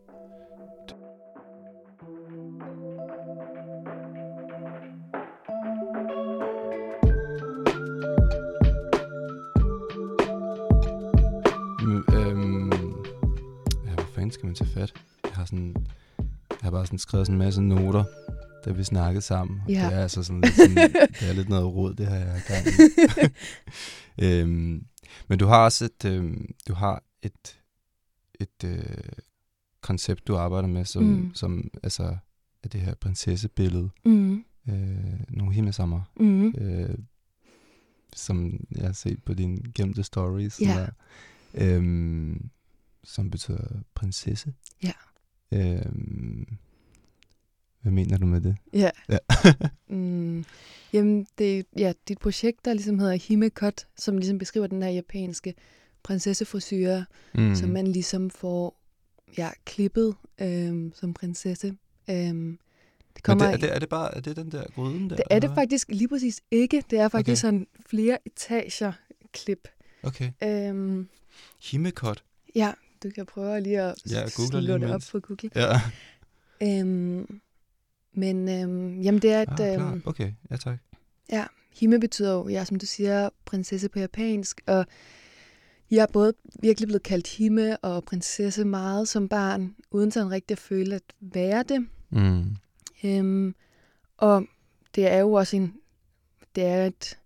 [14.52, 14.94] Man tage fat?
[15.24, 15.76] Jeg har sådan,
[16.50, 18.04] jeg har bare sådan skrevet sådan en masse noter,
[18.66, 19.62] da vi snakkede sammen.
[19.70, 19.86] Ja.
[19.86, 20.76] Det er altså sådan lidt, sådan,
[21.20, 22.72] det er lidt noget råd, det har jeg gang i.
[24.26, 24.86] øhm,
[25.28, 27.60] men du har også et, øhm, du har et,
[28.40, 28.84] et øh,
[29.82, 31.32] koncept, du arbejder med, som, mm.
[31.36, 32.18] Som altså,
[32.64, 33.90] er det her prinsessebillede.
[34.06, 34.44] Mm.
[34.70, 36.48] Øh, nogle himmelsommer, Mm.
[36.58, 36.98] øh,
[38.16, 40.62] som jeg har set på dine gemte stories.
[40.62, 40.66] Ja.
[40.78, 40.88] Der,
[41.54, 42.50] øhm,
[43.04, 44.54] som betyder prinsesse.
[44.84, 44.92] Ja.
[45.54, 46.48] Øhm,
[47.82, 48.58] hvad mener du med det?
[48.74, 48.90] Ja.
[49.10, 49.18] Ja.
[49.96, 50.46] mm.
[50.94, 54.90] Jamen, det er ja, dit projekt, der ligesom hedder Himekot, som ligesom beskriver den her
[54.90, 55.54] japanske
[56.04, 57.56] prinsessefrisyre, Mm.
[57.56, 58.82] som man ligesom får
[59.38, 61.68] ja, klippet øhm, som prinsesse.
[62.10, 62.58] Øhm,
[63.00, 65.16] det Men kommer det, er, det, er det bare er det den der gryden der?
[65.16, 65.58] Det er det hvad?
[65.58, 66.84] faktisk lige præcis ikke.
[66.90, 67.48] Det er faktisk Okay.
[67.48, 68.92] sådan flere etager
[69.34, 69.68] klip.
[70.04, 70.32] Okay.
[70.44, 71.10] Øhm,
[71.72, 72.24] Himmekot.
[72.56, 75.50] ja, du kan prøve lige at Ja, s- googler lige slå det op på Google.
[75.56, 75.82] Ja.
[76.64, 77.42] Øhm,
[78.14, 79.92] men øhm, jamen det er, Ah, at klar.
[79.92, 80.78] øhm, Okay, ja tak.
[81.32, 81.46] ja,
[81.80, 84.86] Hime betyder jo, ja, som du siger, prinsesse på japansk, og
[85.92, 90.56] jeg er både virkelig blevet kaldt Hime og prinsesse meget som barn, uden sådan rigtig
[90.56, 91.88] at føle at være det.
[92.10, 92.56] Mm.
[93.04, 93.56] Øhm,
[94.18, 94.46] og
[94.96, 95.74] det er jo også en,
[96.56, 97.18] det er et,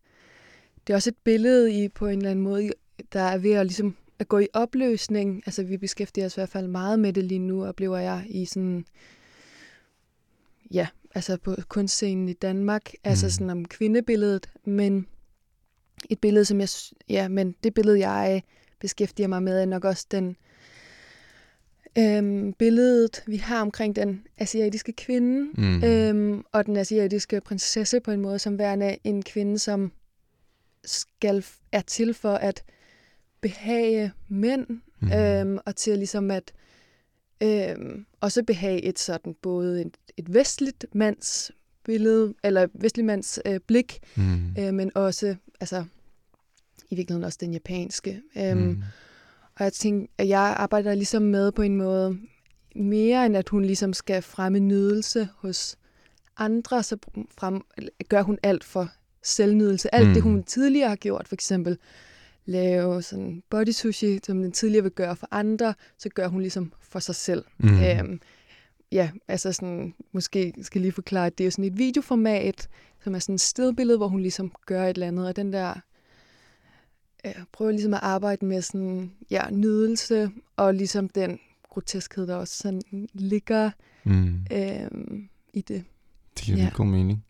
[0.88, 2.70] det er også et billede i på en eller anden måde,
[3.14, 5.44] der er ved at ligesom at gå i opløsning.
[5.46, 8.46] Altså vi beskæftiger os i hvert fald meget med det lige nu, oplever jeg i
[8.46, 8.86] sådan,
[10.72, 13.00] ja, altså på kunstscenen i Danmark, mm.
[13.04, 13.30] altså Mm.
[13.30, 15.08] sådan om kvindebilledet, men
[16.10, 16.70] et billede, som jeg,
[17.10, 18.44] ja, men det billede, jeg
[18.80, 20.38] beskæftiger mig med, er nok også den,
[21.98, 25.84] øhm, billedet, vi har omkring den asiatiske kvinde, Mm.
[25.84, 29.92] øhm, og den asiatiske prinsesse på en måde, som værende en kvinde, som
[30.84, 32.64] skal er til for at
[33.50, 34.66] behage mænd,
[35.00, 35.12] Mm.
[35.14, 36.54] øhm, og til ligesom at
[37.44, 41.52] øhm, også behage et sådan både et, et vestligt mands
[41.84, 44.56] billede, eller vestlig mands øh, blik, Mm.
[44.60, 45.86] øh, men også, altså
[46.90, 48.22] i virkeligheden også den japanske.
[48.38, 48.84] Øhm, Mm.
[49.56, 52.18] og jeg tænker, at jeg arbejder ligesom med på en måde
[52.76, 55.78] mere end at hun ligesom skal fremme nydelse hos
[56.38, 56.98] andre, så
[57.38, 57.62] frem,
[58.10, 58.90] gør hun alt for
[59.24, 59.96] selvnydelse.
[59.96, 60.14] Alt mm.
[60.14, 60.30] det, Mm.
[60.32, 61.78] hun tidligere har gjort, for eksempel
[62.46, 66.74] lave sådan body sushi, som den tidligere vil gøre for andre, så gør hun ligesom
[66.80, 67.46] for sig selv.
[67.58, 67.84] Mm.
[67.84, 68.20] Øhm,
[68.92, 72.70] ja, altså sådan, måske skal lige forklare, at det er sådan et videoformat,
[73.04, 75.74] som er sådan et stedbillede, hvor hun ligesom gør et eller andet, og den der
[77.26, 82.58] øh, prøver ligesom at arbejde med sådan, ja, nydelse, og ligesom den groteskhed, der også
[82.58, 82.82] sådan
[83.14, 83.72] ligger
[84.08, 84.46] Mm.
[84.52, 84.88] øh,
[85.54, 85.84] i det.
[86.38, 86.72] Det giver ja.
[86.74, 87.26] god mening.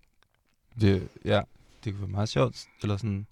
[0.82, 1.42] Det, ja,
[1.84, 3.26] det kunne være meget sjovt, eller sådan...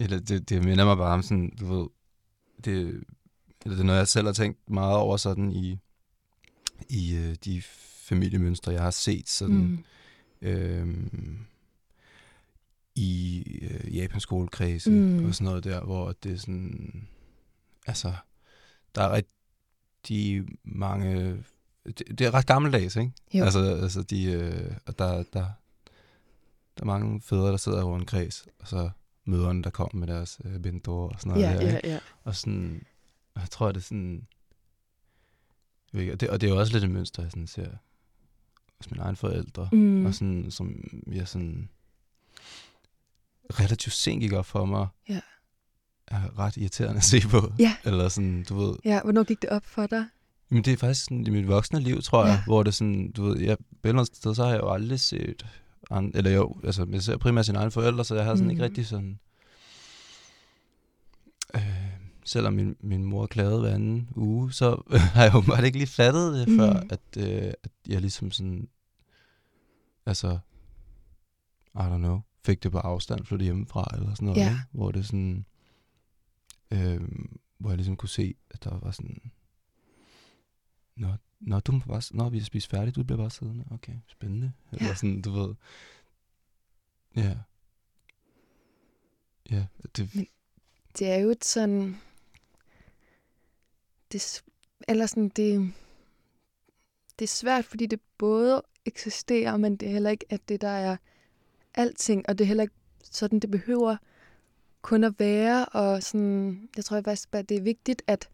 [0.00, 1.86] Eller det, det minder mig bare om sådan, du ved...
[2.64, 3.04] Det,
[3.64, 5.78] eller det er noget, jeg selv har tænkt meget over sådan i,
[6.88, 7.62] i øh, de
[8.02, 9.56] familiemønstre, jeg har set sådan...
[9.56, 9.84] Mm.
[10.48, 11.38] øhm,
[12.94, 15.24] i øh, Japans skolekredse Mm.
[15.26, 17.08] og sådan noget der, hvor det er sådan,
[17.86, 18.12] altså,
[18.94, 21.36] der er rigtig mange,
[21.84, 23.12] det, det er ret gammeldags, ikke?
[23.34, 23.44] Jo.
[23.44, 28.06] Altså, altså de, øh, og der, der, der er mange fædre, der sidder over en
[28.06, 28.90] kreds, og så
[29.24, 31.88] møderne, der kommer med deres øh, bento og sådan noget Ja, der, ja, ikke?
[31.88, 31.98] ja.
[32.24, 32.84] Og sådan,
[33.34, 34.26] og jeg tror, det er sådan,
[35.94, 37.68] ikke, og det, og det er jo også lidt et mønster, jeg sådan ser
[38.76, 40.06] hos mine egne forældre, Mm.
[40.06, 41.68] og sådan, som jeg sådan
[43.60, 45.20] relativt sent gik op for mig, Ja.
[46.06, 47.52] er ret irriterende at se på.
[47.58, 47.76] Ja.
[47.84, 50.04] Eller sådan, du ved, Ja, hvornår gik det op for dig?
[50.48, 52.44] men det er faktisk sådan, i mit voksne liv, tror jeg, Ja.
[52.44, 54.72] hvor det sådan, du ved, jeg, på et eller andet sted, så har jeg jo
[54.72, 55.46] aldrig set,
[55.90, 58.50] an, eller jo, altså, jeg ser primært sine egne forældre, så jeg har sådan Mhm.
[58.50, 59.18] ikke rigtig sådan,
[61.54, 61.90] øh,
[62.24, 64.82] selvom min, min mor klagede hver anden uge, så
[65.14, 66.88] har jeg jo bare ikke lige fattet det, før, Mhm.
[66.90, 68.68] at, øh, at jeg ligesom sådan,
[70.06, 70.38] altså,
[71.74, 74.60] I don't know, fik det på afstand, flyttede hjemmefra, eller sådan noget, ikke?
[74.72, 75.44] hvor det sådan,
[76.70, 77.00] øh,
[77.58, 79.20] hvor jeg ligesom kunne se, at der var sådan,
[80.96, 81.08] Nå,
[81.40, 83.64] nå, du må bare, nå, vi er spist færdigt, du bliver bare siddende.
[83.70, 84.52] Okay, spændende.
[84.72, 84.94] Eller Ja.
[84.94, 85.54] sådan, du ved.
[87.16, 87.36] Ja.
[89.50, 90.26] Ja, det, Men-
[90.98, 91.96] Det er jo et sådan...
[94.12, 94.40] Det, er
[94.88, 95.72] eller sådan, det,
[97.18, 100.68] det er svært, fordi det både eksisterer, men det er heller ikke, at det der
[100.68, 100.96] er
[101.74, 103.96] alting, og det er heller ikke sådan, det behøver
[104.82, 108.28] kun at være, og sådan, jeg tror faktisk bare, det er vigtigt, at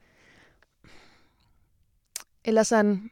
[2.46, 3.10] eller sådan,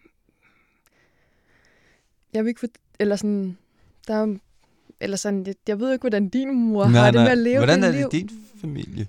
[2.32, 2.68] jeg vil ikke
[2.98, 3.58] eller sådan,
[4.08, 4.36] der er,
[5.00, 7.84] eller sådan, jeg, jeg ved ikke, hvordan din mor har det med at leve Hvordan
[7.84, 8.10] er liv.
[8.10, 9.08] det i din familie?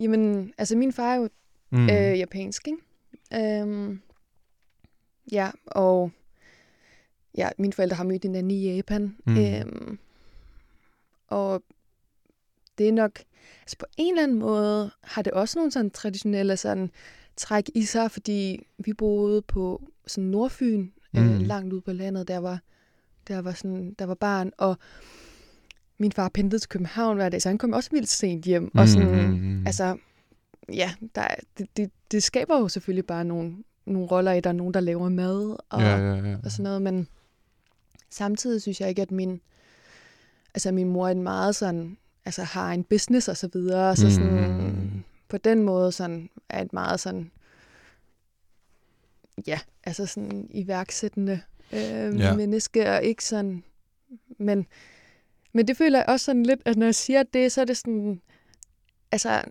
[0.00, 1.28] Jamen, altså min far er jo
[1.70, 1.90] mm.
[1.90, 3.62] øh, japansk, ikke?
[3.62, 4.00] Øhm,
[5.32, 6.10] ja, og
[7.36, 9.16] ja, mine forældre har mødt hinanden i Japan.
[9.26, 9.38] Mm.
[9.38, 9.98] Øhm,
[11.28, 11.62] og
[12.78, 13.18] det er nok,
[13.62, 16.90] altså på en eller anden måde har det også nogle sådan traditionelle sådan
[17.36, 21.20] træk i sig, fordi vi boede på sådan Nordfyn, mm.
[21.20, 21.38] øh, Mm.
[21.44, 22.60] langt ude på landet, der var,
[23.28, 24.76] der var sådan, der var barn, og
[25.98, 28.88] min far pendlede til København hver dag, så han kom også vildt sent hjem, og
[28.88, 29.66] sådan, mm.
[29.66, 29.96] Altså,
[30.72, 34.50] ja, der, er- det, det, det skaber jo selvfølgelig bare nogle, nogle roller i, der
[34.50, 36.36] er nogen, der laver mad og, ja, ja, ja.
[36.44, 37.08] og sådan noget, men
[38.10, 39.40] samtidig synes jeg ikke, at min,
[40.54, 41.96] altså min mor er en meget sådan,
[42.28, 45.02] altså har en business og så videre, så sådan, Mm.
[45.28, 47.30] på den måde sådan, er et meget sådan,
[49.46, 51.40] ja, altså sådan iværksættende
[51.72, 52.36] øh, Ja.
[52.36, 53.64] menneske, og ikke sådan,
[54.38, 54.66] men,
[55.52, 57.76] men det føler jeg også sådan lidt, at når jeg siger det, så er det
[57.76, 58.20] sådan,
[59.12, 59.42] altså,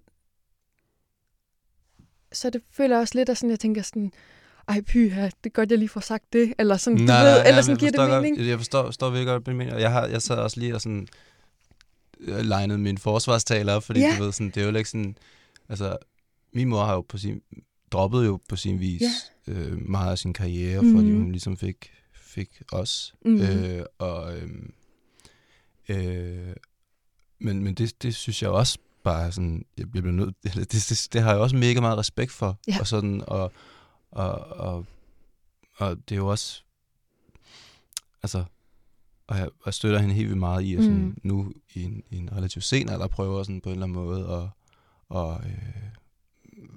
[2.31, 4.11] så det føler jeg også lidt, at sådan, jeg tænker sådan,
[4.67, 7.23] ej pyha, det er godt, jeg lige får sagt det, eller sådan, Nej, du nej,
[7.23, 8.37] ved, nej, eller men sådan giver det mening.
[8.37, 9.77] Godt, jeg forstår, forstår virkelig godt, hvad du mener.
[9.77, 11.07] Jeg, har, jeg sad også lige og sådan
[12.19, 14.15] legnet min forsvarstaler op, fordi Ja.
[14.19, 15.17] du ved, sådan, det er jo ikke sådan,
[15.69, 15.97] altså,
[16.53, 17.41] min mor har jo på sin,
[17.91, 19.01] droppede jo på sin vis
[19.47, 19.53] Ja.
[19.53, 20.95] øh, meget af sin karriere, mm.
[20.95, 21.21] fordi Mhm.
[21.21, 23.13] hun ligesom fik, fik os.
[23.25, 23.41] Mhm.
[23.41, 24.49] Øh, og, øh,
[25.89, 26.55] øh,
[27.39, 31.21] men men det, det synes jeg også bare sådan, jeg bliver nødt, det, det, det
[31.21, 32.59] har jeg også mega meget respekt for.
[32.67, 32.77] Ja.
[32.79, 33.51] Og sådan, og,
[34.11, 34.85] og, og,
[35.77, 36.63] og det er jo også,
[38.23, 38.43] altså,
[39.27, 41.17] og jeg, jeg støtter hende helt vildt meget i, at sådan, Mm.
[41.23, 44.19] nu i en, i en relativt sen alder prøver sådan på en eller anden måde
[44.21, 44.49] at,
[45.09, 45.83] og, øh,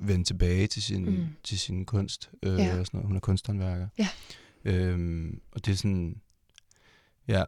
[0.09, 1.27] vende tilbage til sin, Mm.
[1.45, 2.31] til sin kunst.
[2.43, 2.79] Øh, Ja.
[2.81, 3.07] og sådan noget.
[3.07, 3.89] Hun er kunsthåndværker.
[3.99, 4.09] Ja.
[4.65, 6.21] Øhm, og det er sådan,
[7.29, 7.45] ja,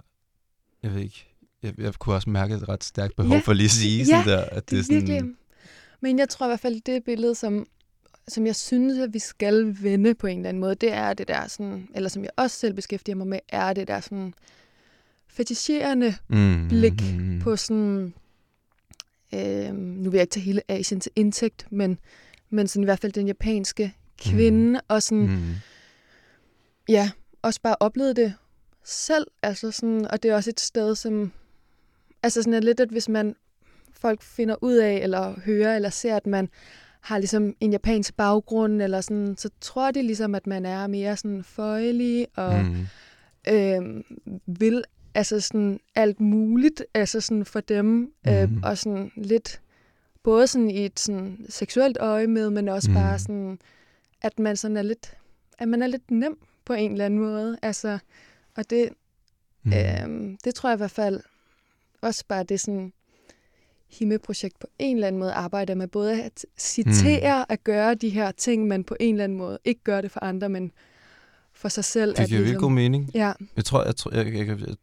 [0.83, 1.29] jeg ved ikke,
[1.63, 3.41] jeg, jeg kunne også mærke et ret stærkt behov Ja.
[3.45, 5.35] for lige at sige Ja, sådan der, at det, Det er sådan, virkelig...
[6.01, 7.67] Men jeg tror i hvert fald, det billede, som,
[8.29, 11.29] som jeg synes, at vi skal vende på en eller anden måde, det er det
[11.29, 14.35] der sådan, eller som jeg også selv beskæftiger mig med, er det der sådan
[15.33, 18.15] fetischerende mm, blik mm, på sådan,
[19.35, 21.99] øh, nu vil jeg ikke tage hele Asien til indtægt, men,
[22.51, 24.87] men sådan i hvert fald den japanske kvinde, mm.
[24.89, 25.55] og sådan, mm.
[26.89, 27.11] Ja,
[27.43, 28.35] også bare oplevet det
[28.85, 31.33] selv, altså sådan, og det er også et sted, som,
[32.23, 33.37] altså sådan er lidt, at hvis man,
[33.93, 36.49] folk finder ud af, eller hører, eller ser, at man
[37.01, 41.17] har ligesom en japansk baggrund, eller sådan, så tror de ligesom, at man er mere
[41.17, 42.87] sådan føjelig, og mm,
[43.49, 44.03] øh,
[44.47, 44.85] vil
[45.15, 48.11] altså sådan alt muligt, altså sådan for dem, mm.
[48.29, 48.63] øh, Mhm.
[48.63, 49.61] og sådan lidt,
[50.23, 52.95] både sådan i et sådan seksuelt øje med, men også mm.
[52.95, 53.59] bare sådan,
[54.23, 55.17] at man sådan er lidt,
[55.59, 57.99] at man er lidt nem på en eller anden måde, altså,
[58.57, 58.89] og det,
[59.63, 61.21] mm, øh, det tror jeg i hvert fald
[62.01, 62.93] også bare, det sådan,
[63.99, 67.47] Himme-projekt på en eller anden måde arbejder med både at citere, mm.
[67.49, 70.21] at gøre de her ting, men på en eller anden måde ikke gøre det for
[70.25, 70.73] andre, men
[71.55, 72.11] for sig selv.
[72.11, 73.11] det at giver virkelig god mening.
[73.15, 74.77] Ja, Jeg tror, jeg, tror jeg, jeg, jeg, jeg,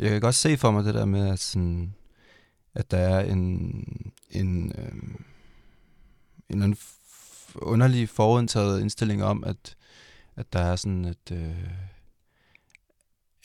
[0.00, 1.94] jeg kan godt se for mig det der med, at, sådan,
[2.74, 3.42] at der er en,
[4.30, 5.16] en, øhm,
[6.48, 6.78] en eller anden
[7.54, 9.76] underlig forudtaget indstilling om, at,
[10.36, 11.68] at der er sådan, at, øh,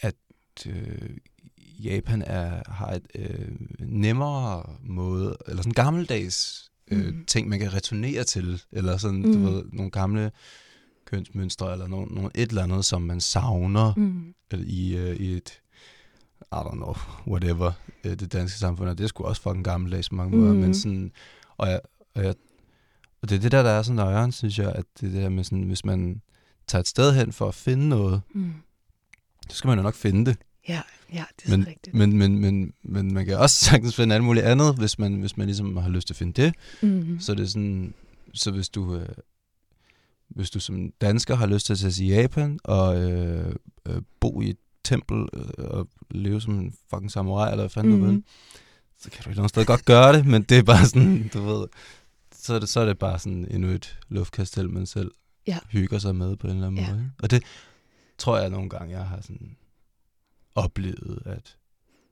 [0.02, 0.16] at
[0.68, 1.10] øh,
[1.84, 7.26] Japan er, har et øh, nemmere måde, eller sådan gammeldags øh, Mhm.
[7.26, 9.34] ting, man kan returnere til, eller sådan, mm.
[9.34, 10.32] Du ved, nogle gamle
[11.18, 14.34] kønsmønstre, eller nogle, nogle, et eller andet, som man savner mm.
[14.54, 15.60] i, øh, i et,
[16.42, 16.94] I don't know,
[17.28, 17.72] whatever,
[18.04, 20.62] øh, det danske samfund, og det er sgu også fucking gammeldags på mange måder, Mhm.
[20.62, 21.12] men sådan,
[21.58, 21.80] og, jeg,
[22.16, 22.36] og, jeg,
[23.22, 25.44] og det er det der, der er sådan nøjeren, synes jeg, at det der med
[25.44, 26.22] sådan, hvis man
[26.68, 28.54] tager et sted hen for at finde noget, Mm.
[29.50, 30.38] så skal man jo nok finde det.
[30.70, 30.82] Ja,
[31.14, 31.96] ja, det er Men, rigtigt.
[31.96, 35.38] men, men, men, men man kan også sagtens finde alt muligt andet, hvis man, hvis
[35.38, 36.54] man ligesom har lyst til at finde det.
[36.82, 37.20] mm.
[37.20, 37.94] Så det er sådan,
[38.34, 39.08] så hvis du, øh,
[40.36, 44.42] hvis du som dansker har lyst til at tage til Japan og øh, øh, bo
[44.42, 48.00] i et tempel øh, og leve som en fucking samurai, eller hvad fanden mm.
[48.00, 48.16] du Mhm.
[48.16, 48.24] vil,
[49.00, 51.28] så kan du et eller andet sted godt gøre det, men det er bare sådan,
[51.34, 51.68] du ved,
[52.36, 55.12] så er det, så er det bare sådan endnu et luftkastel, man selv
[55.48, 55.60] Ja.
[55.70, 56.92] hygger sig med på en eller anden Ja.
[56.94, 57.12] måde.
[57.24, 57.44] Og det
[58.18, 59.56] tror jeg nogle gange, jeg har sådan
[60.56, 61.58] oplevet, at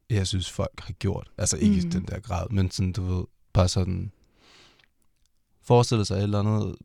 [0.10, 1.32] jeg synes, folk har gjort.
[1.38, 1.78] Altså ikke mm.
[1.78, 1.88] Mhm.
[1.88, 4.12] i den der grad, men sådan, du ved, bare sådan
[5.64, 6.76] forestille sig et eller andet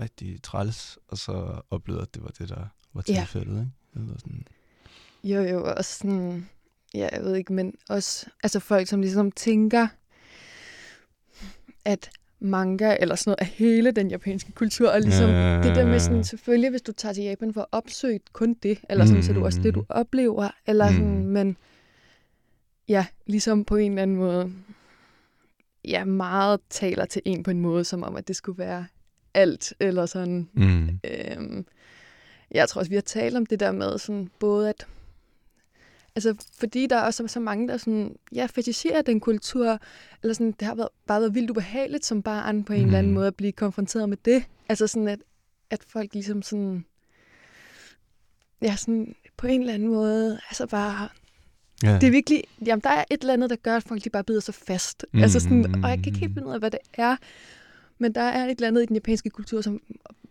[0.00, 3.14] rigtig træls, og så oplevede, at det var det, der var Ja.
[3.14, 3.70] tilfældet, ikke?
[4.04, 4.46] Eller sådan.
[5.24, 6.48] Jo, jo, også sådan,
[6.94, 9.88] ja, jeg ved ikke, men også, altså folk, som ligesom tænker,
[11.84, 12.10] at
[12.40, 15.76] manga eller sådan noget er hele den japanske kultur, og ligesom Ja, ja, ja, det
[15.76, 16.22] der med ja, sådan, ja.
[16.22, 19.34] selvfølgelig, hvis du tager til Japan for at opsøge kun det, eller sådan, så er
[19.34, 19.86] det også det, du Mm.
[19.88, 21.24] oplever, eller sådan, Mm.
[21.26, 21.56] men
[22.88, 24.52] ja, ligesom på en eller anden måde,
[25.84, 28.86] ja, meget taler til en på en måde, som om, at det skulle være
[29.34, 30.88] alt, eller sådan, Mm.
[31.04, 31.66] Øhm,
[32.50, 34.86] jeg tror også, vi har talt om det der med sådan både at
[36.14, 39.78] Altså, fordi der er også så mange, der sådan, ja, fetisherer den kultur,
[40.22, 42.84] eller sådan, det har været, bare været vildt ubehageligt som barn på en mm.
[42.86, 43.14] eller anden Mhm.
[43.14, 44.44] måde at blive konfronteret med det.
[44.68, 45.18] Altså sådan, at,
[45.70, 46.84] at folk ligesom sådan,
[48.62, 51.08] ja, sådan på en eller anden måde, altså bare,
[51.82, 51.94] Ja.
[51.94, 54.24] det er virkelig, jamen der er et eller andet, der gør, at folk de bare
[54.24, 55.06] bider sig fast.
[55.12, 55.22] Mm.
[55.22, 57.16] Altså sådan, og jeg kan ikke helt finde ud af, hvad det er,
[58.00, 59.80] men der er et eller andet i den japanske kultur, som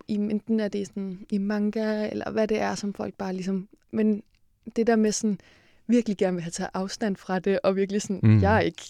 [0.08, 3.68] i, enten er det sådan i manga, eller hvad det er, som folk bare ligesom,
[3.92, 4.24] men
[4.76, 5.40] det der med sådan,
[5.88, 8.42] virkelig gerne vil have taget afstand fra det, og virkelig sådan, Mm.
[8.42, 8.84] jeg er ikke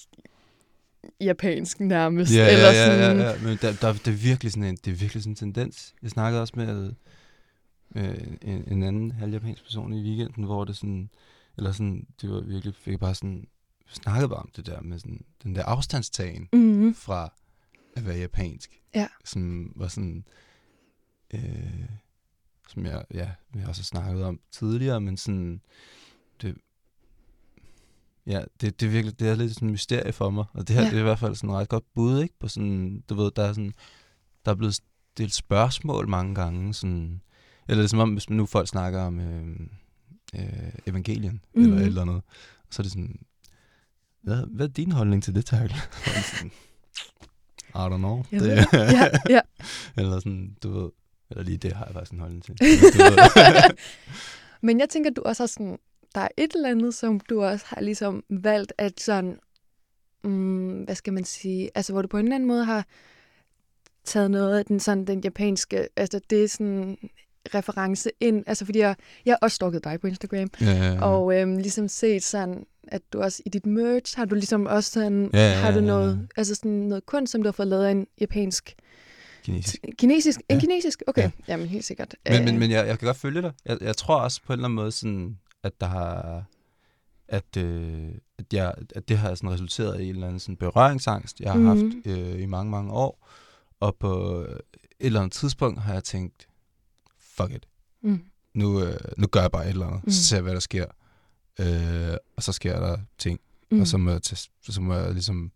[1.22, 3.36] japansk nærmest, Ja, eller ja, ja, sådan, ja, ja.
[3.44, 5.94] Men der, der, det, er virkelig sådan en, det er virkelig sådan en tendens.
[6.02, 6.94] Jeg snakkede også med,
[7.90, 11.10] med en, en anden halvjapansk person i weekenden, hvor det sådan,
[11.58, 13.48] eller sådan, det var virkelig, fik bare sådan,
[13.90, 17.34] snakket bare om det der med sådan, den der afstandstagen mm, fra,
[18.00, 18.80] at være japansk.
[18.96, 19.08] Ja.
[19.26, 20.26] Som var sådan,
[21.34, 21.90] øh,
[22.70, 25.62] som jeg, ja, vi har også snakket om tidligere, men sådan,
[26.42, 26.56] det,
[28.28, 30.76] ja, det, det er virkelig, det er lidt sådan en mysterie for mig, og det
[30.76, 30.90] her, Ja.
[30.90, 33.32] det er i hvert fald sådan et ret godt bud, ikke, på sådan, du ved,
[33.36, 33.74] der er sådan,
[34.46, 34.76] der er blevet
[35.14, 37.22] stillet spørgsmål mange gange, sådan,
[37.68, 39.60] eller det er som om, hvis nu folk snakker om øh,
[40.36, 41.62] øh, evangelien, mm.
[41.62, 41.82] eller Mhm.
[41.82, 42.22] et eller andet,
[42.70, 43.20] så er det sådan,
[44.22, 45.76] hvad, hvad er din holdning til det, Terkel?
[46.06, 46.52] Og jeg er sådan,
[47.70, 48.24] I don't know.
[48.32, 48.68] Jeg det.
[48.74, 49.42] Ja, ja.
[49.98, 50.90] eller sådan, du ved,
[51.30, 52.56] eller lige det har jeg faktisk en holdning til.
[54.62, 55.80] Men jeg tænker, du også har sådan,
[56.16, 59.40] der er et eller andet, som du også har ligesom valgt, at sådan,
[60.24, 62.86] mm, hvad skal man sige, altså hvor du på en eller anden måde har
[64.04, 66.98] taget noget af den, sådan, den japanske, altså det er sådan
[67.56, 71.02] reference ind, altså fordi jeg, jeg har også stalket dig på Instagram, ja, ja, ja.
[71.06, 74.92] og øhm, ligesom set sådan, at du også i dit merch, har du ligesom også
[74.92, 75.88] sådan, Ja, ja, har du ja, ja.
[75.88, 78.76] noget, altså sådan noget kunst, som du har fået lavet af en japansk,
[79.44, 79.86] Kinesisk.
[79.98, 80.60] kinesisk, en Ja.
[80.60, 81.04] kinesisk?
[81.08, 81.32] Okay, Ja.
[81.48, 82.16] jamen helt sikkert.
[82.30, 83.52] Men, men, Øh, men jeg, jeg kan godt følge dig.
[83.66, 86.44] Jeg, jeg tror også på en eller anden måde, sådan, at der har
[87.28, 88.08] at, øh,
[88.40, 91.60] at, jeg, at det har sådan resulteret i en eller anden sådan berøringsangst, jeg har
[91.60, 91.68] Mhm.
[91.68, 93.28] haft øh, i mange, mange år.
[93.80, 94.58] Og på et
[95.00, 96.48] eller andet tidspunkt har jeg tænkt,
[97.42, 97.66] fuck it,
[98.02, 98.22] Mm,
[98.54, 100.12] nu, øh, nu gør jeg bare et eller andet, Mm.
[100.12, 100.86] så ser jeg, hvad der sker.
[101.60, 103.40] Øh, og så sker der ting,
[103.72, 105.52] mm, og så må jeg, tage, så må jeg ligesom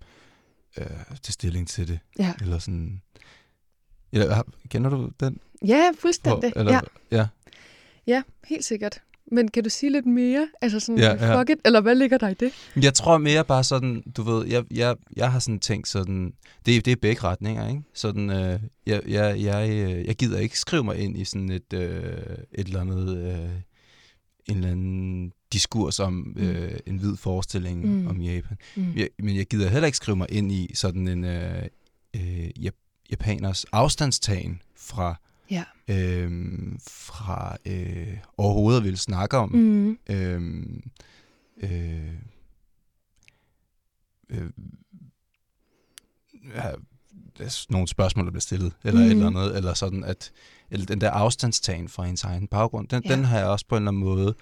[0.77, 0.85] øh,
[1.21, 1.99] tage stilling til det.
[2.19, 2.33] Ja.
[2.41, 3.01] Eller sådan...
[4.11, 5.39] Eller, kender du den?
[5.67, 6.51] Ja, fuldstændig.
[6.51, 7.17] Hvor- eller, ja.
[7.17, 7.27] ja.
[8.07, 9.01] ja, helt sikkert.
[9.31, 10.47] Men kan du sige lidt mere?
[10.61, 12.51] Altså sådan, Ja, ja, fuck it, eller hvad ligger der i det?
[12.83, 16.33] Jeg tror mere bare sådan, du ved, jeg, jeg, jeg har sådan tænkt sådan,
[16.65, 17.81] det, det er begge retninger, ikke?
[17.93, 21.73] Sådan, øh, jeg, jeg, jeg, øh, jeg gider ikke skrive mig ind i sådan et,
[21.73, 22.13] øh,
[22.51, 23.49] et eller andet, øh,
[24.49, 27.91] en eller anden diskurs om øh, en hvid forestilling Mm.
[28.01, 28.07] mm.
[28.07, 28.57] om Japan.
[28.75, 28.93] Mm.
[28.95, 31.63] Jeg, men jeg gider heller ikke skrive mig ind i sådan en øh,
[32.15, 35.15] øh, jap- japaners afstandstagen fra,
[35.53, 35.63] Ja.
[35.87, 36.31] øh,
[36.87, 39.97] fra øh, overhovedet ville snakke om Mm.
[40.09, 40.83] øhm,
[41.63, 42.13] øh,
[44.29, 44.49] øh,
[46.55, 46.71] ja,
[47.37, 49.05] der er nogle spørgsmål, der bliver stillet, eller mm.
[49.05, 49.37] et eller Mhm.
[49.37, 50.31] andet, eller sådan, at
[50.71, 53.15] eller den der afstandstagen fra ens egen baggrund, den, Ja.
[53.15, 54.35] den har jeg også på en eller anden måde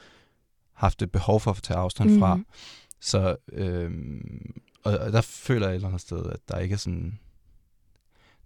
[0.73, 2.19] haft et behov for at tage afstand Mhm.
[2.19, 2.39] fra.
[2.99, 6.77] Så, øhm, og, og der føler jeg et eller andet sted, at der ikke er
[6.77, 7.19] sådan...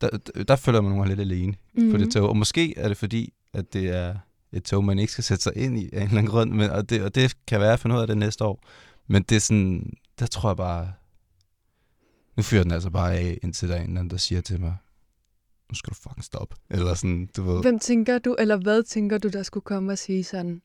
[0.01, 0.10] Der,
[0.47, 1.91] der, føler mig nogle lidt alene Mm.
[1.91, 2.29] på det tog.
[2.29, 4.15] Og måske er det fordi, at det er
[4.51, 6.51] et tog, man ikke skal sætte sig ind i af en eller anden grund.
[6.51, 8.63] Men, og, det, og det kan være, finder ud af det næste år.
[9.08, 10.93] Men det er sådan, der tror jeg bare,
[12.38, 14.60] nu fyrer den altså bare af, indtil der er en eller anden, der siger til
[14.60, 14.75] mig,
[15.69, 16.55] nu skal du fucking stoppe.
[16.69, 17.62] Eller sådan, du ved.
[17.62, 20.62] Hvem tænker du, eller hvad tænker du, der skulle komme og sige sådan?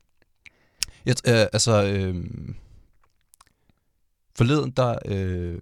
[1.06, 2.24] Jeg, øh, altså, øh,
[4.36, 5.58] forleden, der, øh,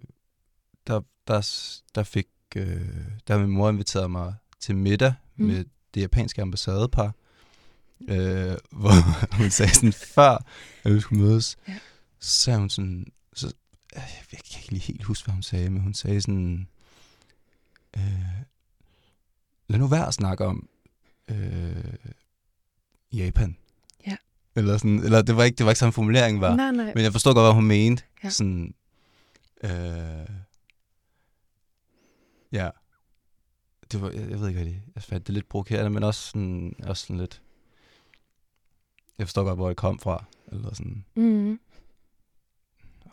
[0.87, 1.41] der, der,
[1.95, 2.87] der fik, øh,
[3.27, 5.45] der har min mor inviteret mig til middag Mm.
[5.45, 7.13] med det japanske ambassadepar,
[8.09, 10.45] øh, hvor hun sagde sådan, før
[10.83, 11.77] at vi skulle mødes, Ja.
[12.19, 13.47] så sagde hun sådan, så,
[13.95, 16.67] øh, jeg kan ikke lige helt huske, hvad hun sagde, men hun sagde sådan,
[17.97, 18.01] øh,
[19.67, 20.69] lad nu være at snakke om
[21.29, 21.83] øh,
[23.13, 23.57] Japan.
[24.07, 24.15] Ja.
[24.55, 26.55] Eller, sådan, eller det var ikke det var ikke sådan formuleringen var.
[26.55, 26.91] Nej, nej.
[26.95, 28.03] Men jeg forstår godt, hvad hun mente.
[28.23, 28.29] Ja.
[28.29, 28.73] Sådan,
[29.63, 29.69] øh,
[32.51, 32.69] ja.
[33.91, 36.75] Det var, jeg, jeg ved ikke rigtig, jeg fandt det lidt provokerende, men også sådan,
[36.87, 37.41] også sådan lidt,
[39.17, 40.25] jeg forstår godt, hvor det kom fra.
[40.51, 41.59] Eller sådan, Mm.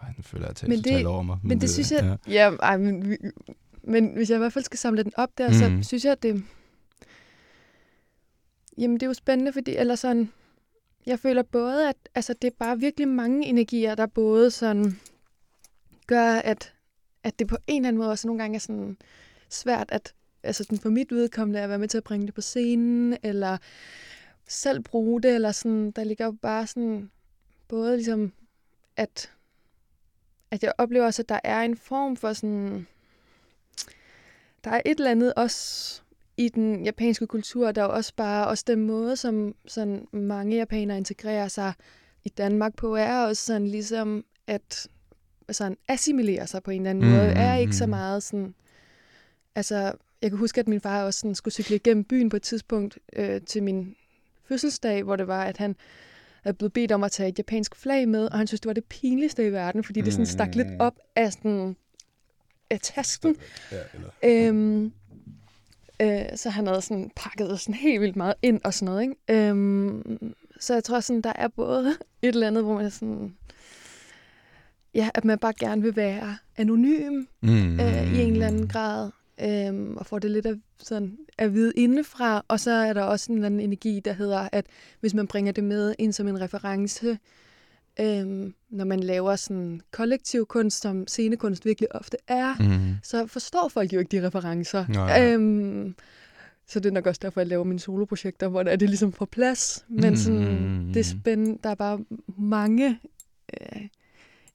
[0.02, 1.38] ej, nu føler jeg, at jeg Men det- totalt over mig.
[1.42, 3.16] Men det synes jeg, ja, ja ej, men,
[3.82, 5.82] men hvis jeg i hvert fald skal samle den op der, så Mhm.
[5.82, 6.44] synes jeg, at det,
[8.78, 10.32] jamen det er jo spændende, fordi, eller sådan,
[11.06, 15.00] jeg føler både, at altså, det er bare virkelig mange energier, der både sådan
[16.06, 16.74] gør, at,
[17.22, 18.96] at det på en eller anden måde også nogle gange er sådan
[19.56, 22.40] svært, at altså sådan for mit vedkommende at være med til at bringe det på
[22.40, 23.56] scenen, eller
[24.48, 27.10] selv bruge det, eller sådan, der ligger jo bare sådan,
[27.68, 28.32] både ligesom,
[28.96, 29.32] at,
[30.50, 32.86] at jeg oplever også, at der er en form for sådan,
[34.64, 36.00] der er et eller andet også
[36.36, 40.56] i den japanske kultur, der er jo også bare, også den måde, som sådan mange
[40.56, 41.72] japanere integrerer sig
[42.24, 44.88] i Danmark på, er også sådan ligesom, at
[45.50, 47.90] sådan assimilere sig på en eller anden Mm, måde, er mm, ikke så mm.
[47.90, 48.54] meget sådan,
[49.56, 49.92] altså,
[50.22, 52.98] jeg kan huske, at min far også sådan skulle cykle igennem byen på et tidspunkt
[53.16, 53.96] øh, til min
[54.48, 55.76] fødselsdag, hvor det var, at han
[56.44, 58.72] er blevet bedt om at tage et japansk flag med, og han synes, det var
[58.72, 61.76] det pinligste i verden, fordi det sådan stak lidt op af, sådan,
[62.70, 63.36] af tasken.
[63.72, 64.92] Ja, eller, Øhm,
[66.02, 69.02] øh, så han havde sådan pakket sådan helt vildt meget ind og sådan noget.
[69.02, 69.48] Ikke?
[69.48, 71.88] Øhm, så jeg tror sådan, der er både
[72.22, 73.36] et eller andet, hvor man er sådan...
[74.94, 79.10] Ja, at man bare gerne vil være anonym mm, øh, i en eller anden grad.
[79.40, 82.44] Øhm, og får det lidt af, sådan, at vide indefra.
[82.48, 84.66] Og så er der også en eller anden energi, der hedder, at
[85.00, 87.18] hvis man bringer det med ind som en reference,
[88.00, 92.94] øhm, når man laver sådan kollektiv kunst, som scenekunst virkelig ofte er, Mm.
[93.02, 94.86] så forstår folk jo ikke de referencer.
[94.88, 95.32] Nej.
[95.32, 95.94] Øhm,
[96.68, 99.12] så det er nok også derfor, jeg laver mine soloprojekter, hvor der er det ligesom
[99.12, 99.84] på plads.
[99.88, 100.86] Men sådan, Mm.
[100.92, 101.58] det er spændende.
[101.62, 101.98] Der er bare
[102.38, 102.98] mange
[103.60, 103.82] øh,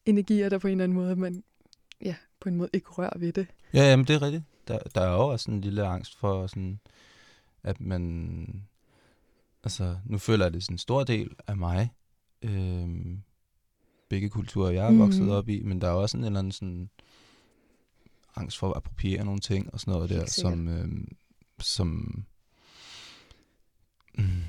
[0.05, 1.43] energier, der på en eller anden måde, man
[2.01, 3.47] ja, på en måde ikke rører ved det.
[3.73, 4.43] Ja, jamen det er rigtigt.
[4.71, 6.79] Der, der er jo også en lille angst for sådan,
[7.63, 8.63] at man...
[9.63, 11.93] Altså, nu føler jeg, det er sådan en stor del af mig.
[12.41, 13.21] Øhm,
[14.09, 16.89] begge kulturer, jeg er vokset op i, men der er også en eller anden sådan
[18.35, 21.15] angst for at appropriere nogle ting og sådan noget der, som, øhm,
[21.59, 22.23] som,
[24.17, 24.43] mm,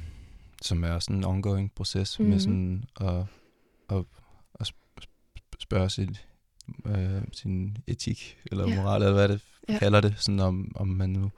[0.62, 2.26] som er sådan en ongoing proces mm.
[2.26, 3.24] Med sådan at,
[3.90, 4.04] at,
[4.54, 6.16] at sp- sp- spørge sin,
[6.86, 8.76] øh, sin etik eller Ja.
[8.82, 9.78] moral, eller hvad det Ja.
[9.78, 11.30] kalder det, sådan om, om man nu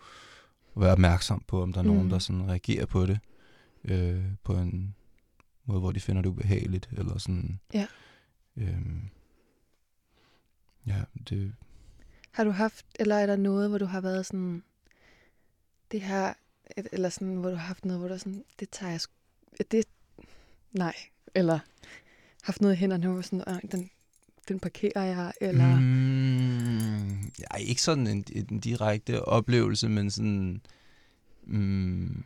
[0.77, 2.11] være opmærksom på, om der er nogen, Mhm.
[2.11, 3.19] der sådan reagerer på det
[3.85, 4.95] øh, på en
[5.65, 7.61] måde, hvor de finder det ubehageligt, eller sådan.
[7.75, 7.87] Ja.
[8.57, 9.11] Øhm,
[10.87, 11.55] ja, det,
[12.31, 14.63] Har du haft, eller er der noget, hvor du har været sådan,
[15.93, 16.35] det her,
[16.93, 19.01] eller sådan, hvor du har haft noget, hvor du sådan, det tager jeg,
[19.71, 19.85] det,
[20.73, 20.95] nej,
[21.35, 21.59] eller
[22.43, 23.91] haft noget i hænderne, hvor sådan, "Ej, den,
[24.49, 27.23] den parkerer jeg, eller, mm.
[27.23, 30.61] Ja, ikke sådan en, en direkte oplevelse, men sådan...
[31.43, 32.25] Mm,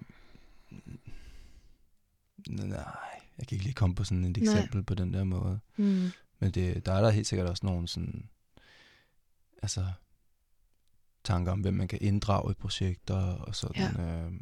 [2.49, 4.55] nej, jeg kan ikke lige komme på sådan et Nej.
[4.55, 5.61] eksempel på den der måde.
[5.77, 6.09] Mm.
[6.39, 8.29] Men det, der er der helt sikkert også nogle sådan...
[9.63, 9.87] Altså,
[11.25, 14.25] tanker om, hvem man kan inddrage i projekter og sådan, ja.
[14.25, 14.33] øh,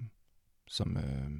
[0.69, 1.31] som, øh,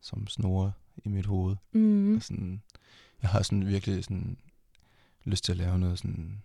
[0.00, 0.72] som snore
[1.04, 1.56] i mit hoved.
[1.72, 2.16] Mm.
[2.16, 2.62] Og sådan,
[3.22, 4.36] jeg har sådan virkelig sådan
[5.24, 6.42] lyst til at lave noget sådan...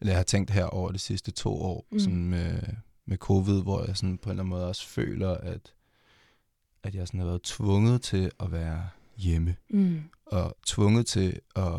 [0.00, 1.98] Eller jeg har tænkt her over de sidste to år, Mm.
[1.98, 2.62] sådan med,
[3.06, 5.72] med covid, hvor jeg sådan på en eller anden måde også føler, at,
[6.82, 9.56] at jeg sådan har været tvunget til at være hjemme.
[9.70, 10.02] Mm.
[10.26, 11.72] Og tvunget til at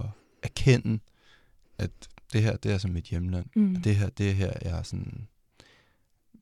[0.44, 1.00] erkende,
[1.78, 1.92] at
[2.34, 3.46] det her, det er som mit hjemland.
[3.56, 3.76] Mm.
[3.76, 5.28] Og det her, det er her, jeg er sådan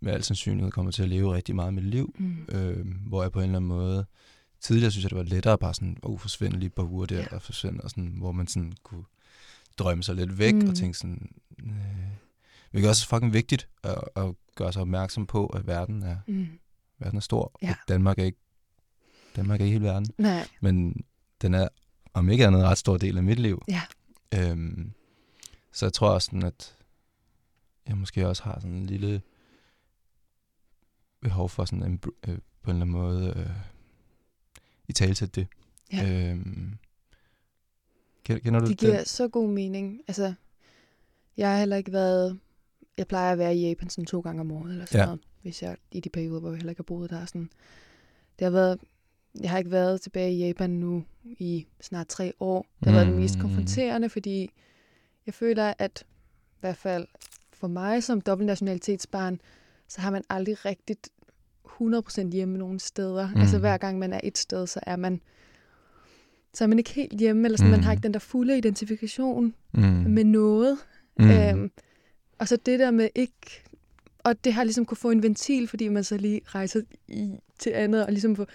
[0.02, 2.46] med al sandsynlighed kommer til at leve rigtig meget af mit liv Mm.
[2.50, 4.06] øh, hvor jeg på en eller anden måde,
[4.64, 7.20] tidligere synes jeg, det var lettere bare sådan, oh, forsvinde lige et par uger der,
[7.20, 7.28] Ja.
[7.36, 9.04] og forsvinde, og sådan, hvor man sådan kunne
[9.78, 10.70] drømme sig lidt væk, Mm.
[10.70, 11.74] og tænke sådan, øh,
[12.72, 16.48] hvilket også er fucking vigtigt, at, at gøre sig opmærksom på, at verden er, Mm.
[17.00, 17.70] verden er stor, Ja.
[17.70, 18.38] og Danmark er ikke,
[19.36, 21.04] Danmark er ikke hele verden, Nej, men
[21.42, 21.68] den er,
[22.14, 23.64] om ikke andet, en ret stor del af mit liv.
[23.68, 23.82] Ja.
[24.36, 24.92] Øhm,
[25.72, 26.78] så jeg tror også sådan, at
[27.88, 29.22] jeg måske også har sådan en lille
[31.22, 31.94] behov for sådan en,
[32.28, 33.50] øh, på en eller anden måde øh,
[34.88, 35.48] i tale til det.
[35.94, 36.30] Ja.
[36.32, 36.78] Øhm,
[38.24, 38.90] kender, du det den?
[38.90, 40.02] giver så god mening.
[40.08, 40.34] Altså,
[41.38, 42.40] jeg har heller ikke været...
[42.98, 45.06] Jeg plejer at være i Japan sådan to gange om året, eller sådan Ja.
[45.06, 47.26] noget, hvis jeg i de perioder, hvor jeg heller ikke har boet der.
[47.26, 47.50] Sådan.
[48.40, 48.80] Det har været,
[49.42, 52.66] jeg har ikke været tilbage i Japan nu i snart tre år.
[52.80, 53.42] Det har været det mest Mm.
[53.42, 54.50] konfronterende, fordi
[55.26, 56.06] jeg føler, at
[56.52, 57.08] i hvert fald
[57.54, 59.42] for mig som dobbeltnationalitetsbarn,
[59.88, 61.10] så har man aldrig rigtigt
[61.82, 63.30] 100% hjemme nogen steder.
[63.36, 63.42] Mm.
[63.42, 65.22] Altså hver gang man er et sted, så er man
[66.54, 67.78] så er man ikke helt hjemme, eller sådan, mm.
[67.78, 69.82] man har ikke den der fulde identifikation Mm.
[69.84, 70.78] med noget.
[71.20, 71.30] mm.
[71.30, 71.72] Øhm,
[72.40, 73.64] og så det der med ikke...
[74.24, 77.70] Og det har ligesom kunne få en ventil, fordi man så lige rejser i, til
[77.70, 78.46] andet, og ligesom få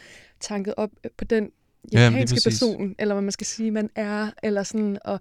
[0.40, 1.50] tanket op på den
[1.92, 2.44] Ja, japanske præcis.
[2.44, 5.20] person, eller hvad man skal sige, man er, eller sådan, og,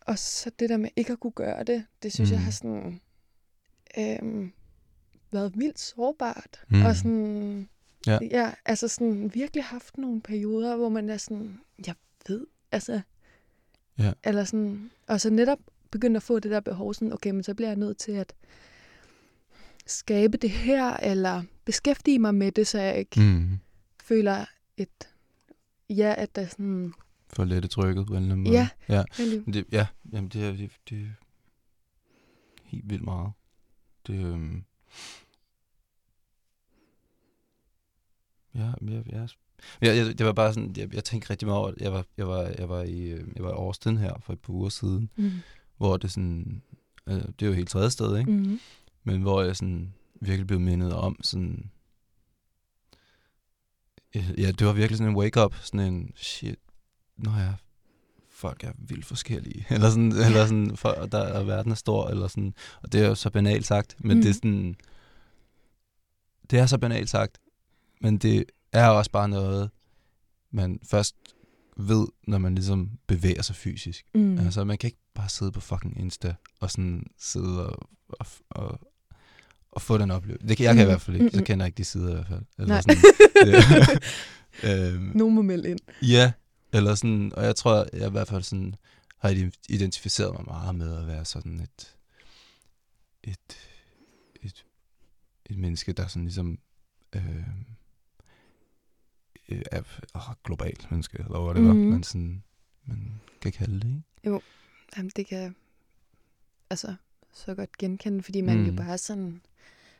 [0.00, 2.34] og så det der med ikke at kunne gøre det, det synes mm.
[2.34, 3.00] jeg har sådan
[3.98, 4.52] øhm,
[5.32, 6.82] været vildt sårbart, Mm.
[6.84, 7.68] og sådan,
[8.06, 8.18] Ja.
[8.30, 11.94] ja, altså sådan virkelig haft nogle perioder, hvor man er sådan, jeg
[12.28, 13.00] ved, altså,
[13.98, 14.12] Ja.
[14.24, 15.58] eller sådan, og så netop
[15.90, 18.34] begynde at få det der behov, sådan, okay, men så bliver jeg nødt til at
[19.86, 23.58] skabe det her, eller beskæftige mig med det, så jeg ikke mm.
[24.02, 24.44] Føler
[24.76, 25.08] et,
[25.90, 26.92] ja, at der er sådan,
[27.28, 28.56] For lette trykket på en eller anden måde.
[28.58, 28.68] Ja.
[28.88, 29.04] ja.
[29.52, 31.12] Det, ja, jamen det er, det, det
[32.64, 33.32] helt vildt meget.
[34.06, 34.64] Det, øhm,
[38.54, 39.28] ja, jeg, jeg,
[39.80, 41.80] jeg, jeg, det var bare sådan, jeg, jeg tænkte rigtig meget over, det.
[41.80, 44.40] jeg var, jeg var, jeg var i, øh, jeg var i Austin her for et
[44.40, 45.32] par uger siden, mm.
[45.76, 46.62] hvor det sådan,
[47.06, 48.30] øh, det er jo helt tredje sted, ikke?
[48.30, 48.60] Mm.
[49.04, 51.70] Men hvor jeg sådan virkelig blev mindet om sådan,
[54.14, 56.58] ja, det var virkelig sådan en wake-up, sådan en, shit,
[57.16, 57.54] nå ja,
[58.36, 60.26] folk er vildt forskellige, eller sådan, ja.
[60.26, 63.30] eller sådan for, der er verden er stor, eller sådan, og det er jo så
[63.30, 64.22] banalt sagt, men mm.
[64.22, 64.34] det er Mhm.
[64.34, 64.76] sådan,
[66.50, 67.38] det er så banalt sagt,
[68.00, 69.70] men det er også bare noget,
[70.50, 71.14] man først
[71.76, 74.04] ved, når man ligesom bevæger sig fysisk.
[74.14, 74.20] Mm.
[74.20, 74.38] Mm.
[74.38, 78.80] Altså, man kan ikke bare sidde på fucking Insta og sådan sidde og, og, og,
[79.72, 80.48] og få den oplevelse.
[80.48, 80.90] Det kan jeg kan i Mm.
[80.90, 81.30] hvert fald ikke.
[81.30, 81.44] Så Mm-mm.
[81.44, 82.42] kender jeg ikke de sider i hvert fald.
[82.58, 82.80] Eller Nej.
[82.80, 82.96] sådan,
[83.46, 84.04] det,
[84.94, 85.78] øhm, Nogen må melde ind.
[86.02, 86.32] Ja,
[86.76, 88.74] eller sådan, og jeg tror, jeg i hvert fald sådan,
[89.18, 91.96] har ident- identificeret mig meget med at være sådan et,
[93.24, 93.56] et,
[94.42, 94.64] et,
[95.46, 96.58] et menneske, der sådan ligesom
[97.16, 97.38] øh,
[99.48, 99.82] øh, er
[100.14, 101.82] åh, globalt menneske, eller whatever, Mhm.
[101.82, 101.90] mm.
[101.90, 102.42] man sådan,
[102.84, 104.02] man kan kalde det, ikke?
[104.96, 105.56] Jamen, det kan
[106.70, 106.94] altså
[107.32, 108.66] så godt genkende, fordi man mm.
[108.66, 109.40] jo bare sådan,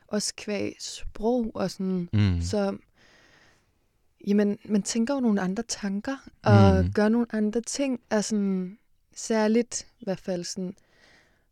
[0.07, 2.41] også kvæg sprog og sådan, Mm.
[2.41, 2.77] så
[4.27, 6.91] jamen, man tænker jo nogle andre tanker, og Mm.
[6.91, 8.77] gør nogle andre ting, er sådan,
[9.15, 10.73] særligt i hvert fald sådan,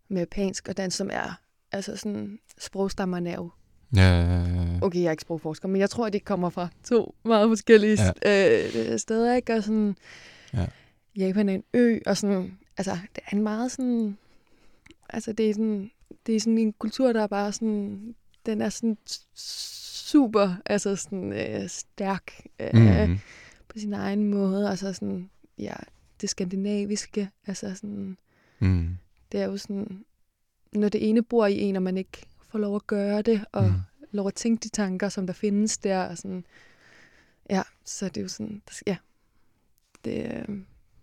[0.08, 1.40] med japansk og dansk, som er,
[1.72, 3.50] altså sådan, sprogstammerne er jo,
[3.96, 7.16] Ja, ja, ja, okay, jeg er ikke sprogforsker, men jeg tror, de kommer fra to
[7.24, 8.92] meget forskellige ja.
[8.94, 9.54] øh, steder, ikke?
[9.54, 9.96] Og sådan,
[10.54, 10.66] Ja.
[11.18, 14.18] Japan er en ø, og sådan, altså, det er en meget sådan,
[15.10, 15.92] altså, det er sådan,
[16.26, 18.98] det er sådan en kultur, der er bare sådan, den er sådan
[20.06, 23.18] super, altså sådan øh, stærk øh, Mm.
[23.68, 25.74] på sin egen måde, altså sådan, ja,
[26.22, 28.18] det skandinaviske, altså sådan,
[28.60, 28.98] Mm.
[29.32, 30.06] det er jo sådan,
[30.74, 33.64] når det ene bor i en, og man ikke får lov at gøre det, og
[33.64, 33.74] Mm.
[34.12, 36.46] lov at tænke de tanker, som der findes der, og sådan,
[37.50, 38.98] ja, så det er jo sådan, ja,
[40.06, 40.60] det, øh,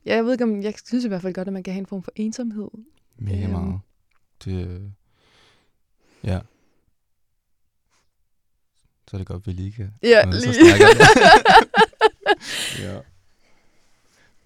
[0.07, 1.81] ja, jeg ved ikke om, jeg synes i hvert fald godt, at man kan have
[1.81, 2.69] en form for ensomhed.
[3.19, 3.51] Mega Øhm.
[3.53, 3.81] meget.
[4.45, 4.81] Det, øh,
[6.25, 6.41] ja.
[9.13, 10.41] Så er det godt, vi lige kan Ja, lige.
[10.41, 10.57] det.
[12.85, 12.95] ja.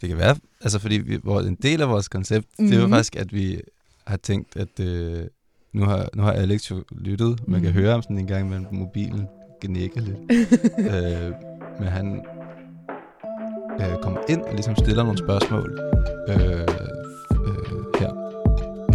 [0.00, 2.70] Det kan være, altså fordi vi, hvor en del af vores koncept, mm-hmm.
[2.70, 2.94] det er jo Mhm.
[2.94, 3.60] faktisk, at vi
[4.06, 5.24] har tænkt, at øh,
[5.72, 7.80] nu, har, nu har Alex jo lyttet, man kan Mhm.
[7.80, 9.26] høre ham sådan en gang med mobilen
[9.62, 10.16] gnække lidt.
[10.94, 11.32] øh,
[11.80, 12.24] men han
[13.80, 15.80] øh, kommer ind og ligesom stiller nogle spørgsmål
[16.28, 16.66] øh, øh,
[18.00, 18.12] her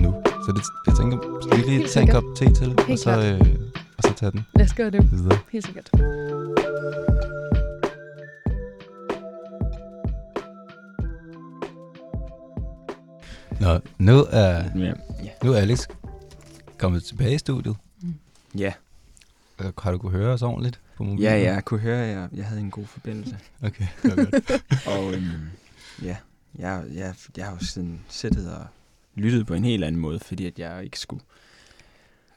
[0.01, 0.21] nu.
[0.25, 2.13] Så det, jeg tænker, skal vi lige sikkert.
[2.13, 3.11] kop te til, og så,
[3.41, 3.70] øh,
[4.03, 5.11] og så tage den Lad os gøre det.
[5.11, 5.37] videre.
[5.51, 5.91] Helt sikkert.
[13.59, 14.93] Nå, nu er, Ja.
[15.43, 15.87] nu er Alex
[16.77, 17.75] kommet tilbage i studiet.
[18.57, 18.73] Ja,
[19.59, 21.23] Øh, Har du kunne høre os ordentligt på mobilen?
[21.31, 23.37] ja, ja, jeg kunne høre, jeg, jeg havde en god forbindelse.
[23.63, 24.63] Okay, det var godt.
[24.97, 25.49] Og øhm,
[26.03, 26.17] ja,
[26.57, 28.65] jeg, jeg, jeg har jo sådan siddet og
[29.15, 31.23] lyttet på en helt anden måde, fordi at jeg ikke skulle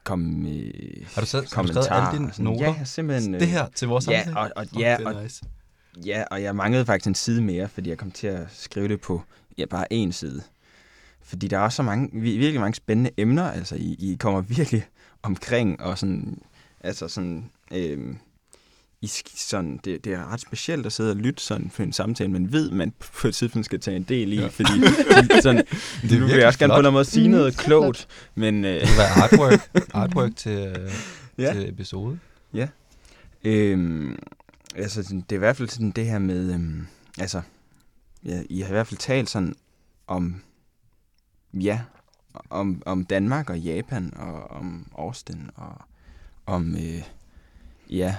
[0.04, 0.72] komme med
[1.14, 2.44] Har du så- har du skrevet alle dine sådan.
[2.44, 2.74] noter?
[2.78, 3.34] Ja, simpelthen...
[3.34, 4.36] det her til vores Ja, samtale?
[4.40, 5.42] og, og, ja, og, nice.
[6.06, 9.00] ja, og jeg manglede faktisk en side mere, fordi jeg kom til at skrive det
[9.00, 9.22] på
[9.58, 10.42] ja, bare én side.
[11.22, 14.40] Fordi der er også så mange, vir- virkelig mange spændende emner, altså I, I kommer
[14.40, 14.84] virkelig
[15.22, 16.38] omkring, og sådan,
[16.80, 18.18] altså sådan, øhm,
[19.04, 22.30] I, sådan det, det er ret specielt at sidde og lytte sådan for en samtale,
[22.30, 24.42] man ved, man på et tidspunkt skal tage en del i, Ja.
[24.42, 24.48] ja.
[24.48, 24.70] fordi
[25.42, 25.64] sådan,
[26.02, 27.64] Det er nu vil jeg også gerne på en måde sige Mm, noget flot.
[27.64, 29.70] klogt, men øh, Det kan være artwork,
[30.02, 30.90] artwork til, øh,
[31.38, 31.52] Ja.
[31.52, 32.18] til episode.
[33.44, 34.18] Øhm,
[34.76, 36.86] altså, det er i hvert fald sådan det her med, øhm,
[37.18, 37.42] altså,
[38.24, 39.54] ja, I har i hvert fald talt sådan
[40.06, 40.42] om,
[41.54, 41.80] ja,
[42.50, 45.74] om, om Danmark og Japan og om Austin og
[46.46, 47.02] om, øh,
[47.90, 48.16] ja,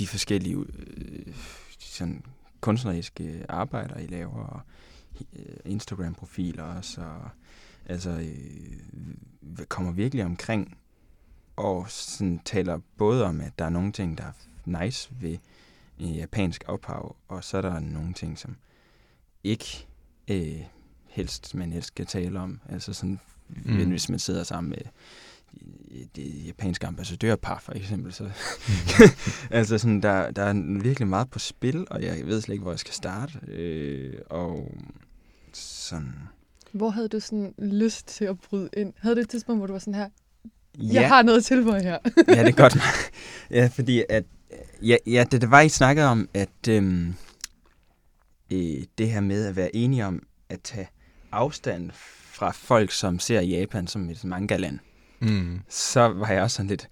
[0.00, 1.34] de forskellige øh,
[1.78, 2.24] sådan
[2.60, 4.60] kunstneriske arbejder, I laver, og
[5.36, 7.28] øh, Instagram-profiler også, og
[7.86, 10.76] altså, øh, kommer virkelig omkring
[11.56, 14.32] og sådan taler både om, at der er nogle ting, der er
[14.84, 15.38] nice ved
[16.00, 18.56] øh, japansk ophav, og så er der nogle ting, som
[19.44, 19.86] ikke
[20.30, 20.60] øh,
[21.08, 22.60] helst man helst skal tale om.
[22.68, 23.20] Altså sådan,
[23.64, 23.88] Mm.
[23.88, 24.78] hvis man sidder sammen med
[26.16, 28.30] det japanske ambassadørpar for eksempel, så
[29.50, 32.72] altså sådan, der, der er virkelig meget på spil, og jeg ved slet ikke, hvor
[32.72, 33.38] jeg skal starte.
[33.48, 34.74] Øh, og
[35.52, 36.14] sådan...
[36.72, 38.92] Hvor havde du sådan lyst til at bryde ind?
[38.98, 40.08] Havde du et tidspunkt, hvor du var sådan her,
[40.78, 41.00] Ja.
[41.00, 41.98] jeg har noget til for her?
[42.28, 42.78] ja, det er godt.
[43.58, 44.24] ja, fordi at,
[44.82, 47.14] ja, ja det, det var, I snakkede om, at øhm,
[48.52, 50.88] øh, det her med at være enige om at tage
[51.32, 51.90] afstand
[52.32, 54.78] fra folk, som ser Japan som et manga-land,
[55.20, 55.60] Mm.
[55.68, 56.88] så var jeg også sådan lidt,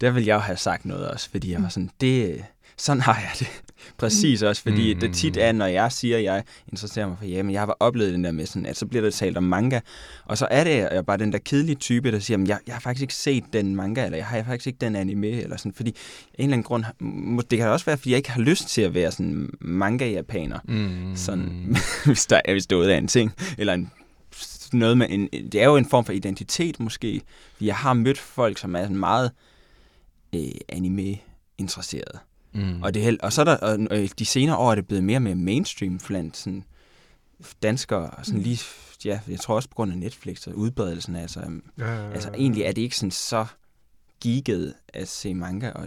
[0.00, 2.44] der ville jeg jo have sagt noget også, fordi jeg var sådan, det,
[2.76, 3.48] sådan har jeg det.
[3.98, 5.00] Præcis også, fordi Mm.
[5.00, 8.12] det tit er, når jeg siger, at jeg interesserer mig for Japan, jeg har oplevet
[8.14, 9.80] den der med sådan, at så bliver der talt om manga,
[10.24, 12.74] og så er det jeg bare den der kedelige type, der siger, at jeg, jeg
[12.74, 15.72] har faktisk ikke set den manga, eller jeg har faktisk ikke den anime, eller sådan,
[15.72, 15.94] fordi en
[16.38, 16.84] eller anden grund,
[17.50, 21.16] det kan også være, fordi jeg ikke har lyst til at være sådan manga-japaner, Mm.
[21.16, 21.76] sådan,
[22.06, 23.90] hvis, der, er- hvis det er en ting, eller en,
[24.72, 27.22] noget med en, det er jo en form for identitet måske,
[27.60, 29.30] jeg har mødt folk, som er sådan meget
[30.34, 32.18] øh, anime-interesserede,
[32.52, 32.82] Mm.
[32.82, 35.04] og, det, er og så er der, og, øh, de senere år er det blevet
[35.04, 36.64] mere og mere mainstream blandt sådan,
[37.62, 38.44] danskere, sådan Mm.
[38.44, 38.60] lige,
[39.04, 42.10] ja, jeg tror også på grund af Netflix og udbredelsen, altså, øhm, Ja, ja, ja,
[42.12, 43.46] altså egentlig er det ikke sådan så
[44.22, 45.84] geeket at se manga, og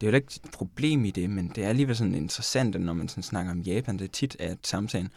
[0.00, 2.80] det er jo ikke et problem i det, men det er alligevel sådan interessant, at
[2.80, 5.10] når man sådan snakker om Japan, det er tit at samtalen,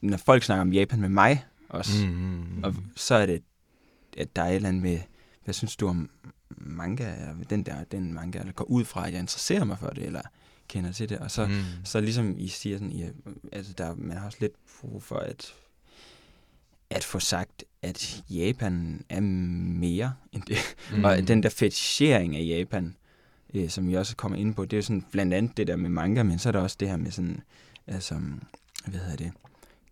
[0.00, 1.44] når folk snakker om Japan med mig
[1.74, 2.64] også, Mm, mm, mm.
[2.64, 3.42] og så er det,
[4.16, 5.00] at der er et eller andet med,
[5.44, 6.10] hvad synes du om
[6.56, 7.14] manga,
[7.50, 10.22] den der, den manga, eller går ud fra, at jeg interesserer mig for det, eller
[10.68, 11.62] kender til det, og så, mm.
[11.84, 13.04] så ligesom I siger sådan, I,
[13.52, 15.54] altså der, man har også lidt brug for at,
[16.90, 20.56] at få sagt, at Japan er mere end det.
[20.92, 21.04] Mm.
[21.04, 22.96] Og den der fetichering af Japan,
[23.54, 25.76] øh, som vi også kommer ind på, det er jo sådan blandt andet det der
[25.76, 27.40] med manga, men så er der også det her med sådan,
[27.86, 28.20] altså,
[28.86, 29.32] hvad hedder det,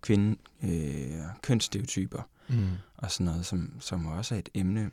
[0.03, 2.68] kvinde, øh, kønsstereotyper Mm.
[2.96, 4.90] og sådan noget, som, som også er et emne.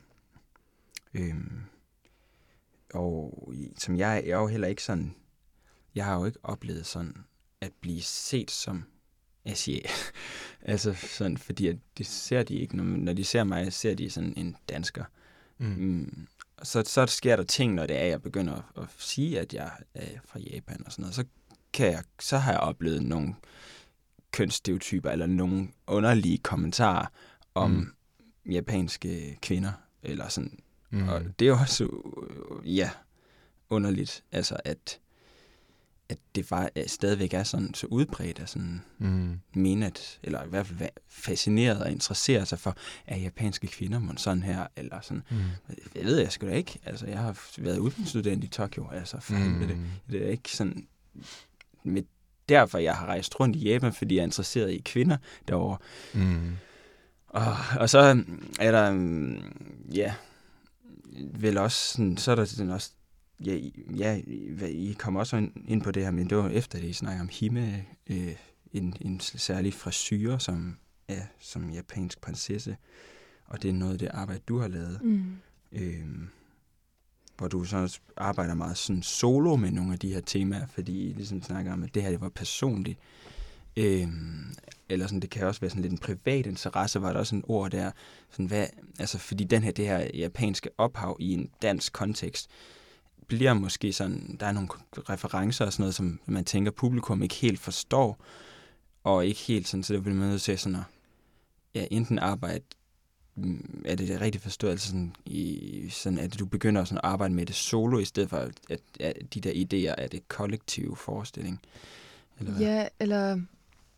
[1.14, 1.60] Øhm,
[2.94, 5.14] og som jeg, jeg er jo heller ikke sådan,
[5.94, 7.16] jeg har jo ikke oplevet sådan
[7.60, 8.84] at blive set som
[9.44, 10.12] asiat.
[10.62, 14.10] altså sådan, fordi at det ser de ikke, når, når de ser mig, ser de
[14.10, 15.04] sådan en dansker.
[15.58, 15.66] Mm.
[15.66, 16.26] Mm.
[16.62, 19.54] Så, så sker der ting, når det er, at jeg begynder at, at sige, at
[19.54, 21.14] jeg er fra Japan og sådan noget.
[21.14, 21.24] Så,
[21.72, 23.34] kan jeg, så har jeg oplevet nogle
[24.32, 27.06] kønsstereotyper eller nogle underlige kommentarer
[27.54, 28.52] om Mm.
[28.52, 29.72] japanske kvinder.
[30.02, 30.58] Eller sådan.
[30.90, 31.08] Mm.
[31.08, 32.90] Og det er også, øh, ja,
[33.70, 35.00] underligt, altså at,
[36.08, 39.40] at det bare er- stadigvæk er sådan så udbredt at sådan Mm.
[39.54, 42.76] mene, at, eller i hvert fald være fascineret og interessere sig for,
[43.06, 45.22] er japanske kvinder mon sådan her, eller sådan.
[45.30, 45.36] Mm.
[45.94, 46.78] Jeg ved jeg sgu da ikke.
[46.84, 49.58] Altså, jeg har været udlandsstudent i Tokyo, altså for mm.
[49.68, 49.76] det.
[50.10, 50.86] Det er ikke sådan...
[51.84, 52.02] Med
[52.50, 55.16] derfor, jeg har rejst rundt i Japan, fordi jeg er interesseret i kvinder
[55.48, 55.76] derovre.
[56.14, 56.52] Mm.
[57.28, 57.98] Og, og så
[58.60, 59.38] er der, mm,
[59.94, 60.14] ja,
[61.34, 62.90] vel også sådan, så er der sådan også,
[63.44, 64.20] ja, I- ja,
[64.68, 65.36] I- kommer også
[65.68, 68.34] ind- på det her, men det var efter det, I snakker om Hime, øh,
[68.72, 70.76] en, en særlig frisyr, som
[71.08, 72.76] er som japansk prinsesse,
[73.46, 75.22] og det er noget af det arbejde, du har lavet, Mm.
[75.72, 76.04] øh,
[77.40, 81.10] hvor du så også arbejder meget sådan solo med nogle af de her temaer, fordi
[81.10, 82.98] I ligesom snakker om, at det her det var personligt.
[83.76, 84.54] Øhm,
[84.88, 87.44] eller sådan, det kan også være sådan lidt en privat interesse, var der også en
[87.48, 87.90] ord der,
[88.30, 88.66] sådan hvad,
[88.98, 92.50] altså fordi den her, det her japanske ophav i en dansk kontekst,
[93.26, 97.34] bliver måske sådan, der er nogle referencer og sådan noget, som man tænker, publikum ikke
[97.34, 98.24] helt forstår,
[99.04, 100.84] og ikke helt sådan, så det bliver man nødt til sådan at,
[101.74, 102.64] ja, enten arbejde
[103.84, 107.34] er det det rigtigt forstået, altså sådan, i, sådan, at du begynder sådan at arbejde
[107.34, 110.96] med det solo, i stedet for at, at, at de der idéer er det kollektive
[110.96, 111.60] forestilling?
[112.38, 112.62] Eller hvad?
[112.62, 113.40] Ja, eller...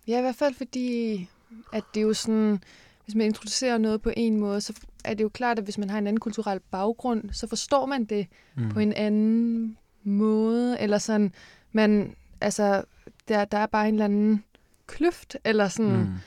[0.09, 1.28] Ja, i hvert fald fordi,
[1.72, 2.59] at det er jo sådan...
[3.05, 4.74] Hvis man introducerer noget på en måde, så
[5.05, 8.05] er det jo klart, at hvis man har en anden kulturel baggrund, så forstår man
[8.05, 8.68] det mm.
[8.68, 11.32] på en anden måde, eller sådan,
[11.72, 12.84] man, altså,
[13.28, 14.45] der, der er bare en eller anden
[14.86, 16.20] kløft, eller sådan,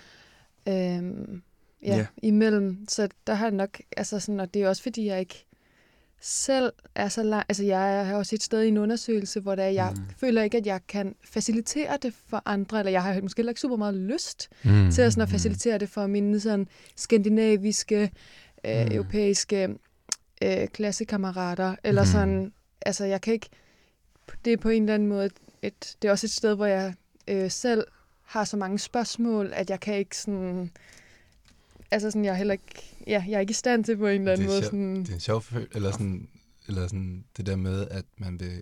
[0.67, 0.73] Mm.
[0.73, 1.41] øhm,
[1.85, 2.05] ja, Ja.
[2.23, 2.85] imellem.
[2.87, 5.45] Så der har jeg nok, altså sådan, og det er også fordi, jeg ikke
[6.21, 9.63] selv er så langt, altså jeg er også et sted i en undersøgelse, hvor der
[9.63, 10.01] jeg Mm.
[10.01, 10.05] mm.
[10.17, 13.61] føler ikke, at jeg kan facilitere det for andre, eller jeg har måske heller ikke
[13.61, 14.91] super meget lyst Mm.
[14.91, 18.11] til at, sådan at facilitere det for mine sådan skandinaviske,
[18.65, 18.91] øh, Mm.
[18.91, 19.69] europæiske
[20.41, 22.11] øh, klassekammerater, eller Mhm.
[22.11, 22.53] sådan,
[22.85, 23.49] altså jeg kan ikke,
[24.45, 25.29] det er på en eller anden måde,
[25.61, 26.93] et, det er også et sted, hvor jeg
[27.27, 27.83] øh, selv
[28.23, 30.71] har så mange spørgsmål, at jeg kan ikke sådan,
[31.91, 34.21] altså sådan, jeg er heller ikke, ja, jeg er ikke i stand til på en
[34.21, 34.65] eller anden Det er måde sjovt.
[34.71, 36.27] sådan, Det er en sjov føl- eller sådan,
[36.67, 38.61] eller sådan det der med, at man vil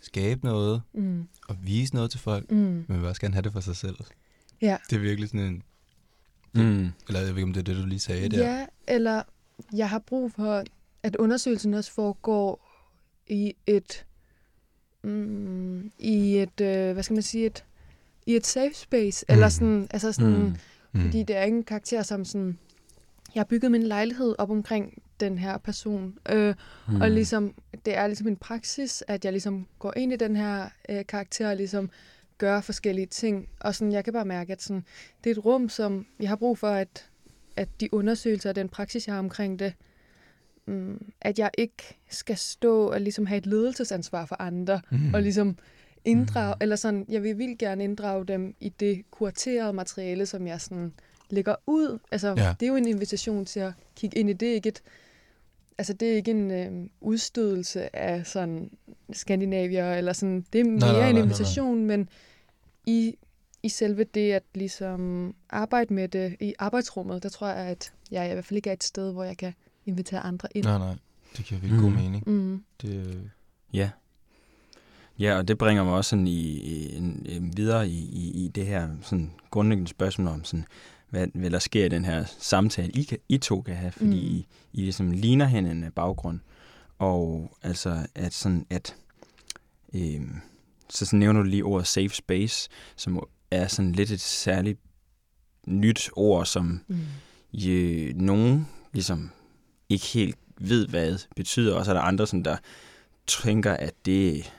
[0.00, 3.42] skabe noget mm, og vise noget til folk, mm, men man vil også gerne have
[3.42, 3.96] det for sig selv.
[4.62, 4.76] ja.
[4.90, 5.62] Det er virkelig sådan en,
[6.54, 6.88] Mm.
[7.08, 8.38] eller jeg ved ikke, om det er det, du lige sagde der.
[8.58, 9.22] Ja, eller
[9.72, 10.64] jeg har brug for,
[11.02, 12.68] at undersøgelsen også foregår
[13.26, 14.04] i et,
[15.04, 17.64] mm, i et, øh, hvad skal man sige, et,
[18.26, 19.32] i et safe space, mm.
[19.32, 20.56] eller sådan, altså sådan, Mm.
[20.96, 21.02] Mm.
[21.04, 22.58] fordi det er ikke en karakter som sådan,
[23.34, 26.54] jeg har bygget min lejlighed op omkring den her person, øh,
[26.88, 27.00] Mm.
[27.00, 30.68] og ligesom, det er ligesom en praksis, at jeg ligesom går ind i den her
[30.88, 31.90] øh, karakter og ligesom
[32.38, 34.84] gør forskellige ting, og sådan, jeg kan bare mærke, at sådan,
[35.24, 37.06] det er et rum, som jeg har brug for, at,
[37.56, 39.72] at de undersøgelser og den praksis, jeg har omkring det,
[40.66, 45.14] mm, at jeg ikke skal stå og ligesom have et ledelsesansvar for andre, Mm.
[45.14, 45.56] og ligesom
[46.06, 46.62] inddrage, mm.
[46.62, 50.92] eller sådan, jeg vil vildt gerne inddrage dem i det kuraterede materiale, som jeg sådan
[51.30, 51.98] lægger ud.
[52.10, 52.54] Altså, Ja.
[52.60, 54.82] det er jo en invitation til at kigge ind i det, ikke et,
[55.78, 58.70] altså det er ikke en øh, udstødelse af sådan
[59.12, 61.22] skandinavier, eller sådan, det er mere nej, nej, en nej, nej.
[61.22, 62.08] invitation, men
[62.86, 63.14] i,
[63.62, 68.30] i selve det at ligesom arbejde med det i arbejdsrummet, der tror jeg, at jeg
[68.30, 69.52] i hvert fald ikke er et sted, hvor jeg kan
[69.86, 70.64] invitere andre ind.
[70.64, 70.94] Nej, nej.
[71.36, 71.96] Det giver virkelig god Mm.
[71.96, 72.28] mening.
[72.30, 72.64] Mm.
[72.82, 73.16] Det, øh,
[73.72, 73.90] Ja.
[75.18, 78.66] Ja, og det bringer mig også sådan i, i, en videre i, i, i det
[78.66, 80.66] her sådan grundlæggende spørgsmål om, sådan,
[81.10, 84.06] hvad, hvad der sker i den her samtale, I, kan, I to kan have, fordi
[84.06, 84.36] mm.
[84.36, 86.40] I, I ligesom ligner hinanden af baggrund.
[86.98, 88.96] Og altså, at sådan, at
[89.94, 90.20] øh,
[90.90, 94.80] så, så nævner du lige ordet safe space, som er sådan lidt et særligt
[95.66, 96.98] nyt ord, som mm.
[97.52, 99.30] je, nogen ligesom
[99.88, 101.74] ikke helt ved, hvad det betyder.
[101.74, 102.56] Og så er der andre, som der
[103.26, 104.52] tænker, at det,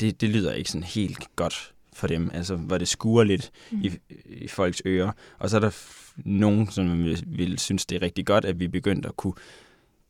[0.00, 2.30] det, det lyder ikke sådan helt godt for dem.
[2.34, 3.82] Altså, hvor det skuer lidt mm.
[3.82, 3.92] i,
[4.26, 5.12] i folks ører.
[5.38, 5.70] Og så er der
[6.16, 9.34] nogen, som vil, vil synes, det er rigtig godt, at vi begyndte at kunne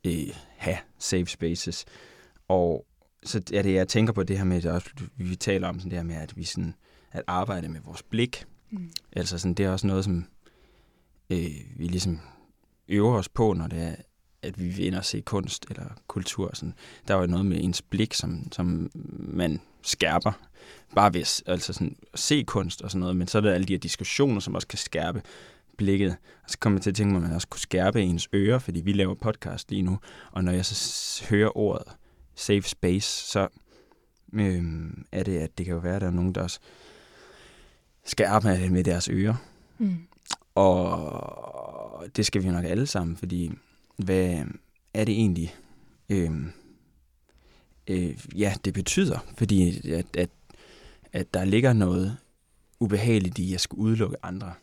[0.05, 0.27] øh,
[0.57, 1.85] have safe spaces.
[2.47, 2.85] Og
[3.23, 5.97] så er det, jeg tænker på det her med, at vi taler om sådan det
[5.99, 6.75] her med, at vi sådan,
[7.11, 8.45] at arbejde med vores blik.
[8.71, 8.91] Mm.
[9.11, 10.25] Altså sådan, det er også noget, som
[11.29, 12.19] øh, vi ligesom
[12.87, 13.95] øver os på, når det er,
[14.41, 16.51] at vi vil ind og se kunst eller kultur.
[16.53, 16.73] Sådan.
[17.07, 20.31] Der er jo noget med ens blik, som, som man skærper,
[20.95, 23.67] bare ved altså sådan, at se kunst og sådan noget, men så er der alle
[23.67, 25.21] de her diskussioner, som også kan skærpe
[25.77, 26.15] blikket.
[26.43, 28.59] Og så kommer jeg til at tænke mig, at man også kunne skærpe ens ører,
[28.59, 29.99] fordi vi laver podcast lige nu,
[30.31, 31.87] og når jeg så hører ordet
[32.35, 33.47] safe space, så
[34.33, 36.59] øhm, er det, at det kan jo være, at der er nogen, der også
[38.05, 39.35] skal arbejde med deres ører.
[39.77, 39.97] Mm.
[40.55, 43.51] Og det skal vi nok alle sammen, fordi
[43.97, 44.43] hvad
[44.93, 45.55] er det egentlig,
[46.09, 46.51] øhm,
[47.87, 49.19] øh, ja, det betyder?
[49.37, 50.29] Fordi at, at,
[51.13, 52.17] at der ligger noget
[52.79, 54.53] ubehageligt i at skulle udelukke andre.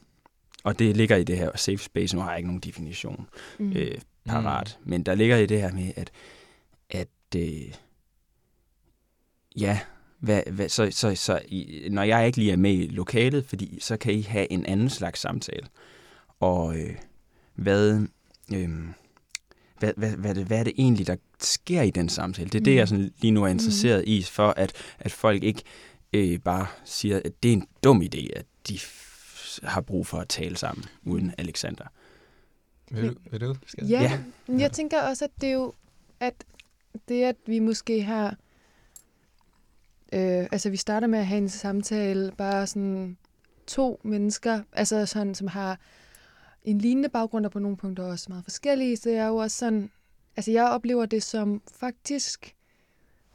[0.64, 2.16] Og det ligger i det her safe space.
[2.16, 3.26] Nu har jeg ikke nogen definition
[3.58, 3.72] mm.
[3.72, 4.78] øh, parat.
[4.80, 4.90] Mm.
[4.90, 6.10] Men der ligger i det her med, at,
[6.90, 7.74] at øh,
[9.56, 9.80] ja,
[10.18, 13.78] hvad, hvad, så, så, så i, når jeg ikke lige er med i lokalet, fordi
[13.80, 15.66] så kan I have en anden slags samtale.
[16.40, 16.96] Og øh,
[17.54, 18.06] hvad,
[18.54, 18.70] øh,
[19.82, 22.48] hvad, hvad, hvad, hvad er det egentlig, der sker i den samtale?
[22.48, 22.64] Det er mm.
[22.64, 24.12] det, jeg sådan lige nu er interesseret mm.
[24.12, 25.62] i, for at, at folk ikke
[26.12, 28.78] øh, bare siger, at det er en dum idé, at de
[29.62, 31.84] har brug for at tale sammen uden Alexander.
[32.90, 33.14] Vil du?
[33.30, 33.54] Vil du?
[33.66, 34.02] Skal ja,
[34.48, 35.72] ja, jeg tænker også, at det er jo,
[36.20, 36.34] at
[37.08, 38.28] det, at vi måske har,
[40.12, 43.16] øh, altså vi starter med at have en samtale, bare sådan
[43.66, 45.78] to mennesker, altså sådan, som har
[46.64, 49.56] en lignende baggrund, og på nogle punkter også meget forskellige, så jeg er jo også
[49.56, 49.90] sådan,
[50.36, 52.54] altså jeg oplever det som faktisk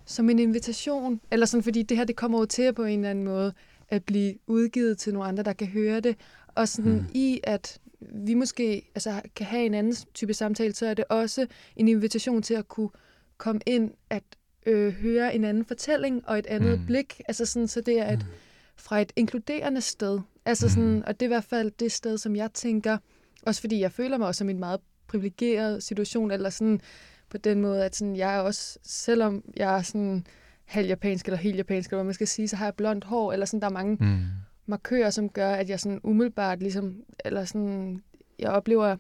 [0.06, 3.10] som en invitation, eller sådan, fordi det her, det kommer jo til på en eller
[3.10, 3.54] anden måde
[3.90, 6.16] at blive udgivet til nogle andre, der kan høre det,
[6.56, 7.10] og sådan hmm.
[7.14, 11.48] i, at vi måske altså, kan have en anden type samtale, så er det også
[11.76, 12.90] en invitation til at kunne
[13.38, 14.24] komme ind, at
[14.66, 16.86] øh, høre en anden fortælling og et andet mm.
[16.86, 17.22] blik.
[17.28, 18.32] Altså sådan, så det er et, mm.
[18.76, 20.20] fra et inkluderende sted.
[20.46, 21.04] Altså sådan, mm.
[21.08, 22.98] og det er i hvert fald det sted, som jeg tænker,
[23.46, 26.82] også fordi jeg føler mig også som en meget privilegeret situation, eller sådan
[27.30, 30.26] på den måde, at sådan, jeg er også, selvom jeg er sådan
[30.66, 33.34] halv japansk eller helt japansk, eller hvad man skal sige, så har jeg blondt hår,
[33.34, 34.20] eller sådan, der er mange mm.
[34.66, 38.04] markører, som gør, at jeg sådan umiddelbart ligesom, eller sådan,
[38.40, 38.98] jeg oplever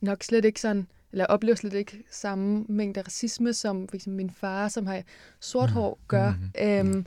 [0.00, 4.30] nok slet ikke sådan, eller oplever slet ikke samme mængde racisme, som for eksempel min
[4.30, 5.02] far, som har
[5.40, 6.06] sort hår, mm.
[6.08, 6.30] gør.
[6.30, 6.90] Mm.
[6.94, 7.06] Øhm,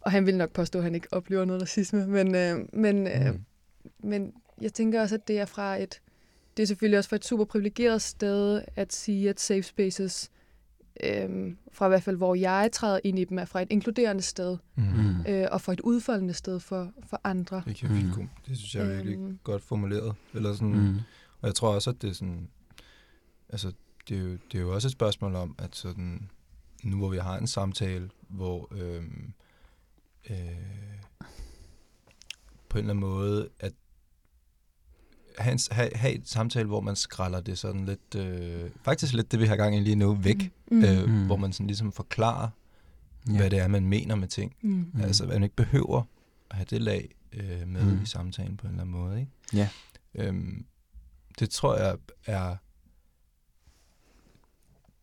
[0.00, 3.32] og han vil nok påstå, at han ikke oplever noget racisme, men, øh, men, øh,
[3.32, 3.44] mm.
[4.08, 6.00] men jeg tænker også, at det er fra et,
[6.56, 10.30] det er selvfølgelig også fra et super privilegeret sted at sige, at safe spaces,
[11.04, 14.22] øh, fra i hvert fald hvor jeg træder ind i dem, er fra et inkluderende
[14.22, 15.26] sted, mm.
[15.28, 17.62] øh, og fra et udfoldende sted for, for andre.
[17.66, 18.28] Det, kan mm.
[18.46, 20.14] det synes jeg er virkelig um, godt formuleret.
[20.34, 20.96] Eller sådan, mm.
[21.40, 22.48] Og jeg tror også, at det er sådan,
[23.48, 23.72] altså,
[24.08, 26.30] det er, jo, det er jo også et spørgsmål om, at sådan,
[26.84, 29.02] nu hvor vi har en samtale, hvor øh,
[30.30, 30.36] øh,
[32.68, 33.72] på en eller anden måde, at
[35.38, 39.32] have, en, have, have et samtale, hvor man skralder det sådan lidt, øh, faktisk lidt
[39.32, 40.52] det, vi har gang i lige nu, væk.
[40.70, 40.84] Mm.
[40.84, 41.26] Øh, mm.
[41.26, 42.48] Hvor man sådan ligesom forklarer,
[43.28, 43.36] ja.
[43.36, 44.56] hvad det er, man mener med ting.
[44.62, 44.86] Mm.
[45.02, 46.02] Altså, man ikke behøver
[46.50, 48.02] at have det lag øh, med mm.
[48.02, 49.20] i samtalen på en eller anden måde.
[49.20, 49.32] Ikke?
[49.52, 49.68] Ja.
[50.14, 50.64] Øhm,
[51.38, 52.56] det tror jeg er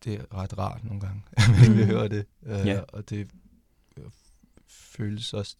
[0.04, 2.26] det er ret rart nogle gange, at man ikke behøver det.
[2.42, 2.80] Øh, ja.
[2.80, 3.30] Og det
[4.66, 5.56] føles også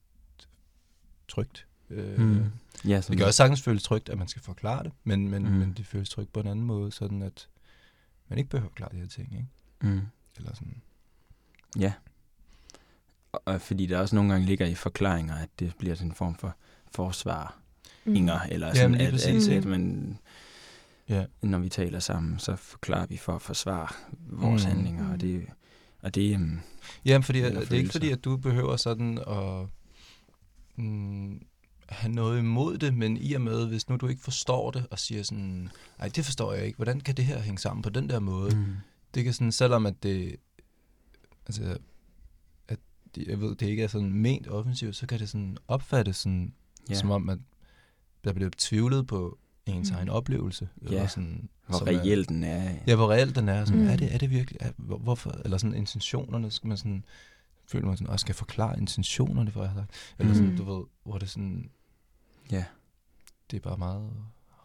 [1.28, 1.66] trygt.
[1.90, 2.44] Øh, mm.
[2.84, 5.50] Ja, det kan også sagtens føles trygt, at man skal forklare det, men, men, mm.
[5.50, 7.48] men det føles trygt på en anden måde, sådan at
[8.28, 9.32] man ikke behøver at forklare de her ting.
[9.32, 9.48] Ikke?
[9.80, 10.00] Mm.
[10.36, 10.82] Eller sådan.
[11.78, 11.92] Ja.
[13.32, 16.34] Og, fordi der også nogle gange ligger i forklaringer, at det bliver sådan en form
[16.34, 16.56] for
[16.92, 17.58] forsvar.
[18.04, 18.14] Mm.
[18.14, 20.18] Inger, eller sådan, Jamen, at, at, at, at man,
[21.08, 21.24] ja.
[21.42, 23.88] når vi taler sammen, så forklarer vi for at forsvare
[24.18, 24.70] vores mm.
[24.70, 25.46] handlinger, og det,
[26.02, 26.60] og det um,
[27.04, 29.66] Jamen, fordi, det, det er ikke fordi, at du behøver sådan at
[30.76, 31.42] mm,
[31.90, 34.98] have noget imod det, men i og med, hvis nu du ikke forstår det, og
[34.98, 35.68] siger sådan,
[35.98, 38.56] nej, det forstår jeg ikke, hvordan kan det her hænge sammen på den der måde?
[38.56, 38.64] Mm.
[39.14, 40.36] Det kan sådan, selvom at det,
[41.46, 41.78] altså,
[42.68, 42.78] at
[43.14, 46.54] de, jeg ved, det ikke er sådan ment offensivt, så kan det sådan opfattes sådan,
[46.90, 46.94] Ja.
[46.94, 47.38] som om, at
[48.24, 49.96] der bliver tvivlet på ens Mm.
[49.96, 50.68] egen oplevelse.
[50.90, 52.74] Ja, sådan, Hvor reelt den er.
[52.86, 53.64] Ja, hvor reelt den er.
[53.64, 53.88] Sådan, Mm.
[53.88, 54.56] er, det, er det virkelig?
[54.60, 55.30] Er, hvor- hvorfor?
[55.44, 57.04] Eller sådan intentionerne, skal man sådan,
[57.66, 59.90] føler man sådan, også skal forklare intentionerne for, jeg har sagt.
[60.18, 60.56] Eller sådan, Mm.
[60.56, 61.70] du ved, hvor det sådan,
[62.52, 62.64] Ja.
[63.50, 64.10] det er bare meget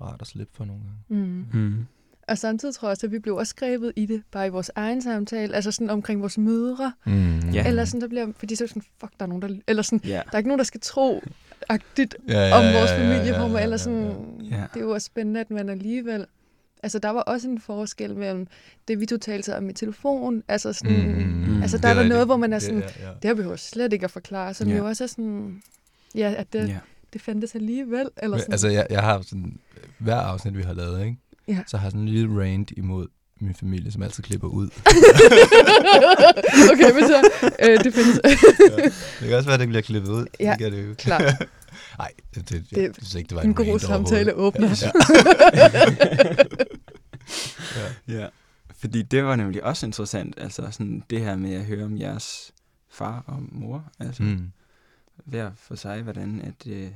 [0.01, 1.25] rart at slippe for nogle gange.
[1.25, 1.45] Mm.
[1.59, 1.86] Mm.
[2.27, 4.71] Og samtidig tror jeg også, at vi blev også grebet i det, bare i vores
[4.75, 7.39] egen samtale, altså sådan omkring vores mødre, Mm.
[7.39, 7.67] Ja.
[7.67, 9.83] eller sådan, der bliver, fordi så er det sådan, fuck, der er nogen, der, eller
[9.83, 10.09] sådan, Ja.
[10.25, 11.23] der er ikke nogen, der skal tro
[11.69, 14.15] agtigt ja, om vores familieformer, eller sådan,
[14.51, 14.63] Ja.
[14.73, 16.25] det er jo også spændende, at man alligevel,
[16.83, 18.47] altså der var også en forskel mellem
[18.88, 21.15] det, vi totalt om i telefon, altså sådan,
[21.47, 23.13] Mm, altså det der er, der noget, hvor man er Det- sådan, ja, ja.
[23.13, 24.77] det her behøver slet ikke at forklare, som Ja.
[24.77, 25.61] jo også er sådan,
[26.15, 26.77] ja, at det, Ja.
[27.16, 28.51] Det fandtes alligevel, eller sådan.
[28.53, 29.59] altså, jeg, jeg har sådan,
[29.99, 31.18] hver afsnit, vi har lavet, ikke?
[31.47, 31.59] Ja.
[31.68, 33.07] så har jeg sådan en lille rant imod
[33.41, 34.68] min familie, som altid klipper ud.
[36.74, 37.30] okay, men så,
[37.70, 38.20] øh, det findes.
[39.20, 40.26] Det kan også være, at det bliver klippet ud.
[40.39, 40.93] Ja, det kan det jo.
[40.97, 41.47] klart.
[41.97, 44.70] Nej, det, det, jeg Det- synes ikke, det var en en, god samtale åbner.
[48.07, 48.13] Ja.
[48.20, 48.28] Ja,
[48.80, 52.51] fordi det var nemlig også interessant, altså sådan det her med at høre om jeres
[52.91, 54.51] far og mor, altså mm.
[55.26, 56.88] Hver for sig, hvordan at øh,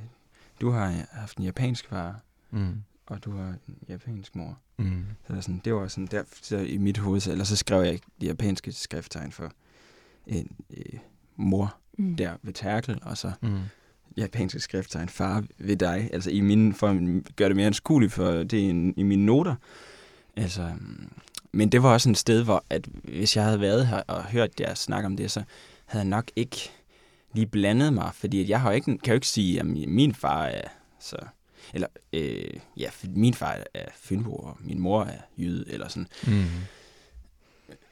[0.60, 2.82] du har haft en japansk far, Mm.
[3.06, 4.58] og du har en japansk mor.
[4.78, 5.04] Mm.
[5.26, 7.56] Så det, er sådan, det var sådan der så i mit hoved, så, eller så
[7.56, 9.52] skrev jeg de japanske skrifttegn for
[10.26, 10.98] en øh,
[11.36, 12.16] mor Mm.
[12.16, 13.58] der ved Terkel, og så Mm.
[14.16, 16.10] japanske skrifttegn far ved dig.
[16.12, 19.26] Altså i mine, for at gøre det mere anskueligt for det i, en- i mine
[19.26, 19.54] noter.
[20.36, 21.08] Altså, mm,
[21.52, 24.60] men det var også et sted, hvor at hvis jeg havde været her og hørt
[24.60, 25.42] jer snakke om det, så
[25.86, 26.70] havde jeg nok ikke
[27.34, 30.68] lige blandet mig, fordi jeg har ikke, kan jo ikke sige, at min far er
[31.00, 31.16] så...
[31.74, 36.06] Eller, øh, ja, min far er Fynbo, og min mor er jyde, eller sådan.
[36.26, 36.44] Mm.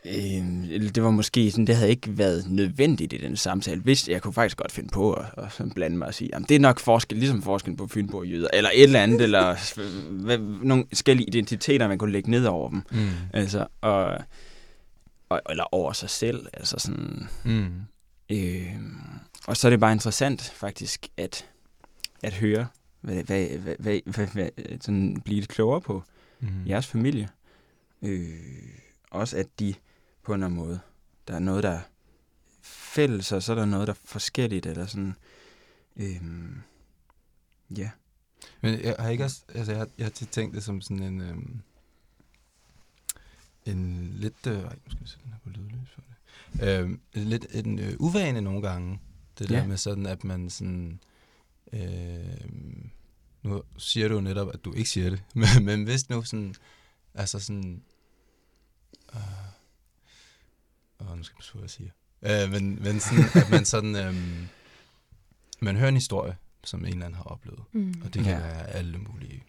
[0.05, 3.81] Øh, eller det var måske sådan, det havde ikke været nødvendigt i den samtale.
[3.81, 6.55] Hvis jeg kunne faktisk godt finde på at, at sådan blande mig og sige, det
[6.55, 9.75] er nok forskel, ligesom forskellen på Fynbo og jyder, eller et eller andet, eller
[10.11, 12.83] hvad, nogle forskellige identiteter, man kunne lægge ned over dem.
[12.91, 13.09] Mm.
[13.33, 14.19] Altså, og,
[15.29, 17.29] og, eller over sig selv, altså sådan...
[17.45, 17.81] Mm.
[18.31, 18.75] Øh,
[19.49, 21.51] og så er det bare interessant faktisk at,
[22.23, 22.67] at høre,
[23.01, 26.03] hvad, hvad, hvad, hvad, hvad, hvad, sådan blive lidt klogere på
[26.41, 26.67] Mm.
[26.67, 27.29] jeres familie.
[28.03, 28.39] Øh,
[29.11, 29.75] også at de
[30.23, 30.81] på en eller anden måde,
[31.29, 31.81] der er noget, der er
[32.63, 35.15] fælles, og så er der noget, der er forskelligt, eller sådan,
[35.97, 36.23] øh,
[37.77, 37.91] ja.
[38.61, 41.03] Men jeg har ikke også, altså jeg har, jeg har tit tænkt det som sådan
[41.03, 41.63] en, øhm,
[43.67, 46.81] en lidt, øh, ej, nu skal jeg sætte den her på lydløs for det.
[46.81, 49.01] Øhm, lidt en øh, uvane nogle gange,
[49.39, 49.67] det der Ja.
[49.67, 51.01] med sådan, at man sådan,
[51.73, 51.81] øh,
[53.43, 56.55] nu siger du jo netop, at du ikke siger det, men, men hvis nu sådan,
[57.15, 57.83] altså sådan,
[59.15, 59.21] øh,
[61.01, 61.91] åh, nu skal jeg passe på, hvad jeg siger.
[62.45, 64.49] Øh, men, men sådan, at man sådan, øhm,
[65.61, 67.61] man hører en historie, som en eller anden har oplevet.
[67.73, 67.95] Mm.
[68.05, 68.39] Og det kan ja.
[68.39, 69.45] være alle mulige.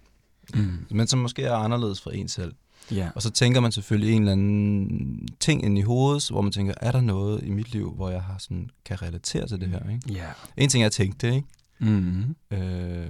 [0.53, 0.85] Mm.
[0.91, 2.55] Men som måske er anderledes fra en selv.
[2.91, 3.09] Ja.
[3.15, 6.73] Og så tænker man selvfølgelig en eller anden ting ind i hovedet, hvor man tænker,
[6.81, 9.89] er der noget i mit liv, hvor jeg har sådan, kan relatere til det her?
[9.89, 10.13] Ikke?
[10.13, 10.27] Ja.
[10.57, 11.47] En ting er at tænke det, ikke?
[11.79, 12.35] Mm.
[12.51, 13.09] Øh,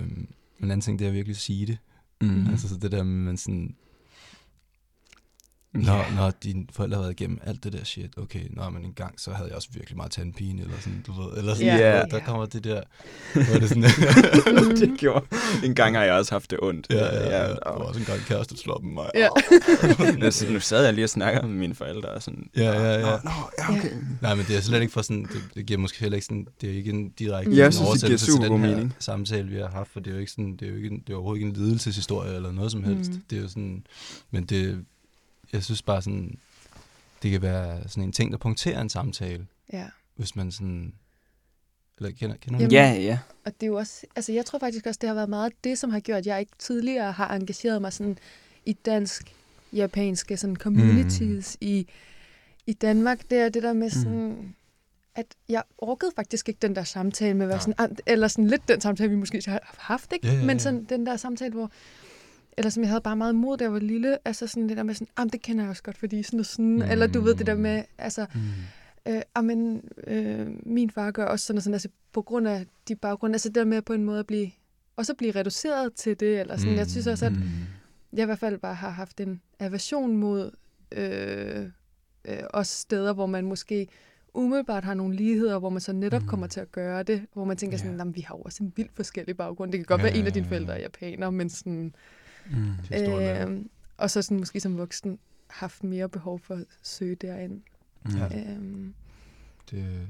[0.59, 1.77] en anden ting, det er at virkelig sige det.
[2.21, 2.27] Mm.
[2.27, 2.47] Mm.
[2.49, 3.75] Altså så det der man sådan,
[5.73, 8.93] når, når dine forældre har været igennem alt det der shit, okay, nå, men en
[8.93, 11.79] gang, så havde jeg også virkelig meget tandpine, eller sådan, du ved, eller sådan, Ja.
[11.79, 12.07] yeah.
[12.11, 12.17] Ja.
[12.17, 12.81] der kommer det der,
[13.33, 13.83] hvor det sådan,
[14.89, 15.25] det gjorde.
[15.63, 16.87] En gang har jeg også haft det ondt.
[16.89, 19.09] ja, ja, ja, der og- var også en gang kæreste, der slår med mig.
[19.15, 19.27] Ja.
[20.47, 22.49] nu, nu sad jeg lige og snakkede med mine forældre og sådan.
[22.55, 23.01] Ja, ja, ja.
[23.01, 23.91] Nå, nå, ja, okay.
[24.21, 26.47] Nej, men det er slet ikke for sådan, det, det giver måske heller ikke sådan,
[26.61, 28.93] det er ikke en direkte Jeg det giver oversættelse til den her mening.
[28.99, 30.99] samtale, vi har haft, for det er jo ikke sådan, det er jo ikke en,
[30.99, 33.09] det er overhovedet ikke en lidelseshistorie eller noget som helst.
[33.11, 33.15] Mm.
[33.15, 33.23] Mm.
[33.29, 33.83] Det er jo sådan,
[34.31, 34.85] men det,
[35.53, 36.37] jeg synes bare sådan,
[37.23, 39.85] det kan være sådan en ting, der punkterer en samtale, ja.
[40.15, 40.93] hvis man sådan,
[41.97, 43.19] eller kender, kender Jamen, Ja, ja.
[43.45, 45.77] Og det er jo også, altså jeg tror faktisk også, det har været meget det,
[45.77, 48.17] som har gjort, at jeg ikke tidligere har engageret mig sådan
[48.65, 51.67] i dansk-japanske sådan communities mm.
[51.67, 51.87] i,
[52.65, 53.29] i Danmark.
[53.29, 54.53] Det er det der med sådan, mm.
[55.15, 57.75] at jeg orkede faktisk ikke den der samtale med at være Nej.
[57.77, 60.27] sådan, eller sådan lidt den samtale, vi måske har haft, ikke?
[60.27, 60.45] Ja, ja, ja.
[60.45, 61.71] Men sådan den der samtale, hvor,
[62.59, 64.83] eller som jeg havde bare meget mod, da jeg var lille, altså sådan det der
[64.83, 66.81] med sådan, ah, det kender jeg også godt, fordi sådan og sådan, mm.
[66.81, 68.39] eller du ved det der med, altså, Mm.
[69.13, 72.65] øh, ah, men øh, min far gør også sådan og sådan, altså på grund af
[72.87, 74.49] de baggrunde, altså det der med på en måde at blive,
[74.95, 76.77] også at blive reduceret til det, eller sådan, mm.
[76.77, 77.41] jeg synes også, at Mm.
[78.13, 80.51] jeg i hvert fald bare har haft en aversion mod
[80.91, 81.65] øh,
[82.25, 83.87] øh, også steder, hvor man måske
[84.33, 86.29] umiddelbart har nogle ligheder, hvor man så netop Mhm.
[86.29, 87.83] kommer til at gøre det, hvor man tænker Ja.
[87.83, 89.71] sådan, "Nå, vi har jo også en vildt forskellig baggrund.
[89.71, 90.81] Det kan godt Ja, være, en af dine forældre er ja.
[90.83, 91.95] japaner, men sådan,
[92.51, 92.71] Mm.
[92.91, 93.57] Er øh,
[93.97, 97.61] og så sådan måske som voksen haft mere behov for at søge derind.
[98.17, 98.25] Ja.
[98.25, 98.87] Øh,
[99.71, 100.07] Det,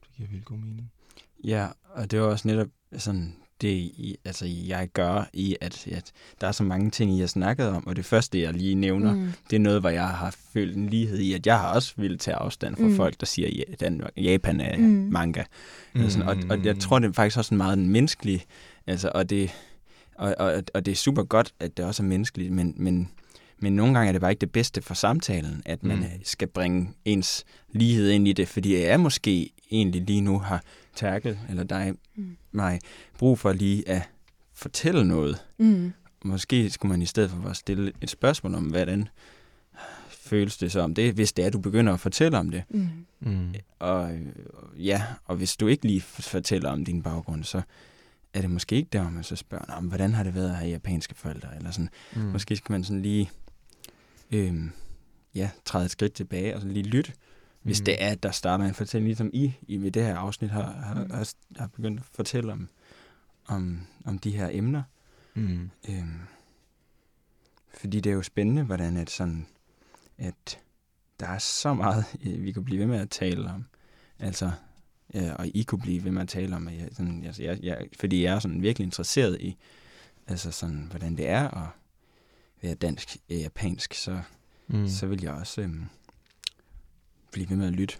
[0.00, 0.92] det giver vildt god mening.
[1.44, 3.92] Ja, og det var også netop sådan det,
[4.24, 7.86] altså, jeg gør i, at, at der er så mange ting, I har snakket om,
[7.86, 9.32] og det første, jeg lige nævner, mm.
[9.50, 12.18] det er noget, hvor jeg har følt en lighed i, at jeg har også ville
[12.18, 12.96] tage afstand fra mm.
[12.96, 14.84] folk, der siger, at Danmark, Japan er mm.
[14.84, 15.44] manga.
[15.94, 16.00] Mm.
[16.00, 18.44] Altså, og, og jeg tror, det er faktisk også meget en menneskelig,
[18.86, 19.50] altså, og det,
[20.14, 23.10] og, og, og det er super godt, at det også er menneskeligt, men, men,
[23.58, 26.04] men nogle gange er det bare ikke det bedste for samtalen, at man mm.
[26.22, 30.62] skal bringe ens lighed ind i det, fordi jeg måske egentlig lige nu har
[30.94, 32.36] Terkel, eller dig, mm.
[32.52, 32.80] mig,
[33.18, 34.02] brug for lige at
[34.54, 35.44] fortælle noget.
[35.58, 35.92] Mm.
[36.24, 39.08] Måske skulle man i stedet for at stille et spørgsmål om, hvordan
[40.10, 42.62] føles det så om det, hvis det er, du begynder at fortælle om det.
[42.68, 42.88] Mm.
[43.20, 43.54] Mm.
[43.78, 44.10] Og
[44.78, 47.62] ja, og hvis du ikke lige fortæller om din baggrund, så
[48.34, 50.70] er det måske ikke der, man så spørger, om, hvordan har det været at have
[50.70, 51.88] japanske forældre, eller sådan.
[52.16, 52.22] Mm.
[52.22, 53.30] Måske skal man sådan lige
[54.30, 54.72] øhm,
[55.34, 57.12] ja, træde et skridt tilbage og så lige lytte
[57.64, 57.84] hvis mm.
[57.84, 60.72] det er, at der starter en fortælling, ligesom I, I ved det her afsnit har,
[60.72, 61.10] har, mm.
[61.10, 62.68] har, har begyndt at fortælle om,
[63.46, 64.82] om, om de her emner.
[65.34, 65.70] Mm.
[65.88, 66.20] Øhm,
[67.80, 69.46] fordi det er jo spændende, hvordan at sådan,
[70.18, 70.58] at
[71.20, 73.64] der er så meget, vi kunne blive ved med at tale om.
[74.18, 74.50] Altså,
[75.14, 77.58] ja, og I kunne blive ved med at tale om, at jeg, sådan, altså, jeg,
[77.62, 79.56] jeg, fordi jeg er sådan virkelig interesseret i,
[80.26, 81.68] altså sådan, hvordan det er at
[82.62, 84.20] være dansk-japansk, så,
[84.66, 84.88] mm.
[84.88, 85.84] så vil jeg også øhm,
[87.32, 87.94] blive ved med at lytte.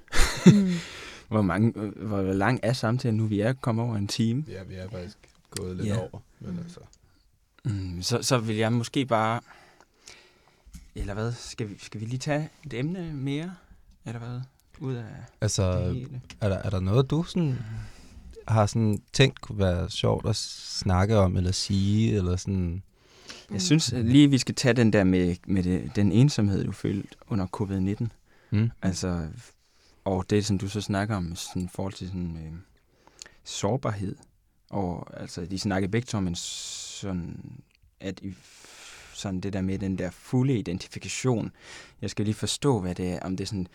[0.47, 0.73] Mm.
[1.29, 3.27] hvor, mange, hvor lang er samtalen nu?
[3.27, 4.45] Vi er kommet over en time.
[4.49, 5.19] Ja, vi er faktisk
[5.51, 5.99] gået lidt ja.
[5.99, 6.21] over.
[6.41, 6.81] Men altså.
[7.65, 9.41] mm, så, så vil jeg måske bare...
[10.95, 11.33] Eller hvad?
[11.33, 13.55] Skal vi, skal vi lige tage et emne mere?
[14.07, 14.41] Eller hvad?
[14.81, 15.05] Ud af
[15.41, 16.21] altså, det hele?
[16.41, 17.59] Er der, er der noget, du sådan
[18.49, 22.83] har sådan tænkt kunne være sjovt at snakke om, eller sige, eller sådan...
[23.51, 27.09] Jeg synes lige, vi skal tage den der med, med det, den ensomhed, du følte
[27.29, 28.07] under covid-19.
[28.51, 28.71] Mm.
[28.83, 29.29] Altså,
[30.05, 32.53] og det, som du så snakker om, sådan forhold til sådan, øh,
[33.45, 34.17] sårbarhed.
[34.71, 37.61] Og altså, de snakker begge to om en sådan,
[38.01, 38.35] at i,
[39.15, 41.53] sådan det der med den der fulde identifikation.
[42.03, 43.69] Jeg skal lige forstå, hvad det er, om det er sådan,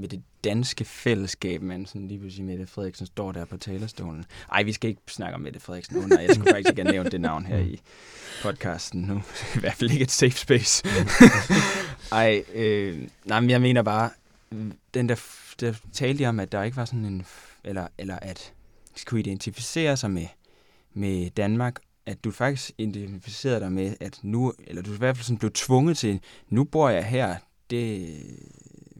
[0.00, 4.24] med det danske fællesskab, men sådan lige pludselig Mette Frederiksen står der på talerstolen.
[4.52, 7.12] Ej, vi skal ikke snakke om Mette Frederiksen nu, jeg skulle faktisk ikke have nævnt
[7.12, 7.80] det navn her i
[8.42, 9.22] podcasten nu.
[9.56, 10.84] I hvert fald ikke et safe space.
[12.12, 14.10] Ej, øh, nej, men jeg mener bare,
[14.94, 15.20] den der,
[15.60, 17.26] der talte om, at der ikke var sådan en,
[17.64, 18.52] eller, eller at
[18.96, 20.26] skulle identificere sig med,
[20.94, 25.24] med Danmark, at du faktisk identificerede dig med, at nu, eller du i hvert fald
[25.24, 27.36] sådan blev tvunget til, nu bor jeg her,
[27.70, 28.16] det,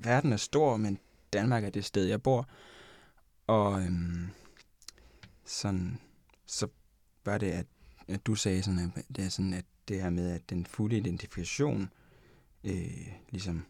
[0.04, 0.98] verden er stor, men
[1.32, 2.48] Danmark er det sted, jeg bor.
[3.46, 4.28] Og øhm,
[5.44, 5.98] sådan,
[6.46, 6.68] så
[7.24, 7.66] var det, at,
[8.08, 10.96] at du sagde sådan, at det er sådan, at det her med, at den fulde
[10.96, 11.92] identifikation,
[12.64, 13.66] øh, ligesom,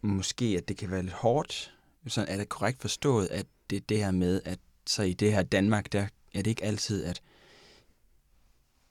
[0.00, 1.76] måske, at det kan være lidt hårdt.
[2.06, 5.32] Sådan, er det korrekt forstået, at det er det her med, at så i det
[5.32, 7.22] her Danmark, der er det ikke altid, at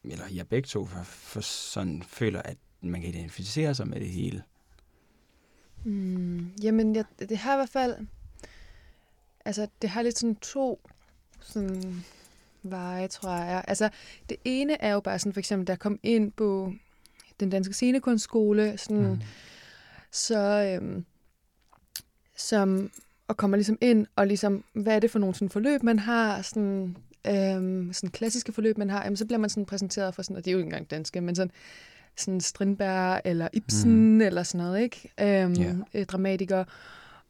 [0.03, 4.09] eller jeg begge to for, for sådan føler, at man kan identificere sig med det
[4.09, 4.43] hele.
[5.83, 7.95] Mm, jamen, jeg, det har i hvert fald...
[9.45, 10.89] Altså, det har lidt sådan to
[11.39, 12.03] sådan
[12.63, 13.63] veje, tror jeg.
[13.67, 13.89] Altså,
[14.29, 16.73] det ene er jo bare sådan, for eksempel, der kom ind på
[17.39, 19.21] den danske scenekunstskole, sådan, mm.
[20.11, 21.05] så, øhm,
[22.37, 22.91] som,
[23.27, 26.41] og kommer ligesom ind, og ligesom, hvad er det for nogle sådan forløb, man har,
[26.41, 30.35] sådan, øhm, sådan klassiske forløb, man har, jamen, så bliver man sådan præsenteret for sådan,
[30.35, 31.51] og det er jo ikke engang danske, men sådan,
[32.19, 34.21] sådan Strindberg eller Ibsen mm.
[34.21, 35.13] eller sådan noget, ikke?
[35.21, 35.55] Øhm,
[35.95, 36.05] yeah.
[36.05, 36.63] Dramatiker.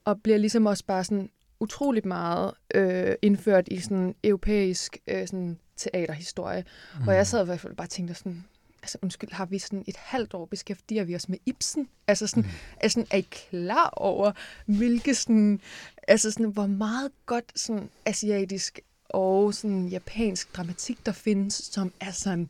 [0.06, 1.30] Og bliver ligesom også bare sådan
[1.60, 6.64] utroligt meget øh, indført i sådan europæisk øh, sådan teaterhistorie.
[6.98, 7.04] Mm.
[7.04, 8.44] Hvor jeg sad i hvert fald bare og tænkte sådan,
[8.82, 11.90] altså undskyld, har vi sådan et halvt år beskæftiger vi os med Ibsen?
[12.08, 12.50] Altså sådan, mm.
[12.82, 14.32] altså sådan, er I klar over,
[14.66, 15.62] hvilke sådan,
[16.08, 18.80] altså sådan, hvor meget godt sådan asiatisk
[19.10, 22.50] og sådan japansk dramatik, der findes, som er sådan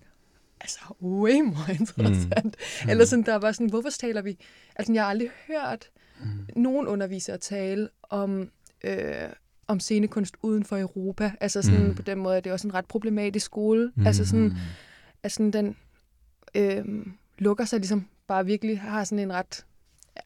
[0.62, 2.56] altså way more interessant.
[2.84, 2.90] Mm.
[2.90, 4.38] Eller sådan, der var sådan, hvorfor taler vi?
[4.76, 5.90] Altså, jeg har aldrig hørt
[6.20, 6.62] mm.
[6.62, 8.52] nogen undervisere tale om,
[8.84, 9.30] øh,
[9.68, 11.32] om scenekunst uden for Europa.
[11.40, 11.96] Altså sådan, mm.
[11.96, 13.92] på den måde, det er også en ret problematisk skole.
[13.96, 14.08] Mm.
[14.08, 14.58] Altså sådan,
[15.24, 15.76] at sådan den
[16.56, 16.86] øh,
[17.38, 19.66] lukker sig ligesom bare virkelig, har sådan en ret,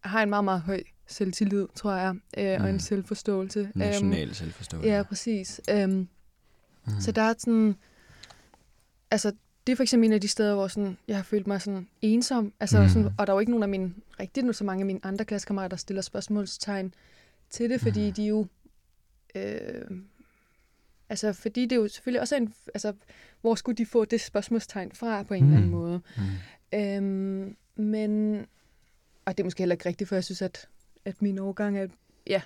[0.04, 2.64] har en meget, meget høj selvtillid, tror jeg, øh, mm.
[2.64, 3.70] og en selvforståelse.
[3.76, 4.90] National um, selvforståelse.
[4.90, 5.62] Ja, præcis.
[5.74, 6.08] Um, mm.
[7.00, 7.76] Så der er sådan,
[9.12, 9.32] altså
[9.68, 11.88] det er for eksempel en af de steder, hvor sådan, jeg har følt mig sådan
[12.02, 12.54] ensom.
[12.60, 12.90] Altså, mm.
[12.90, 15.00] sådan, og der er jo ikke nogen af mine, rigtig nu så mange af mine
[15.04, 16.94] andre klassekammerater, der stiller spørgsmålstegn
[17.50, 18.14] til det, fordi mm.
[18.14, 18.48] de jo...
[19.36, 19.92] Øh,
[21.10, 22.54] altså, fordi det er jo selvfølgelig også en...
[22.74, 22.94] Altså,
[23.42, 25.50] hvor skulle de få det spørgsmålstegn fra på en mm.
[25.50, 25.78] eller anden mm.
[25.78, 26.02] måde?
[26.72, 26.80] Mm.
[26.80, 28.46] Øhm, men...
[29.26, 30.68] Og det er måske heller ikke rigtigt, for jeg synes, at,
[31.06, 31.88] at min overgang er...
[32.28, 32.42] Ja,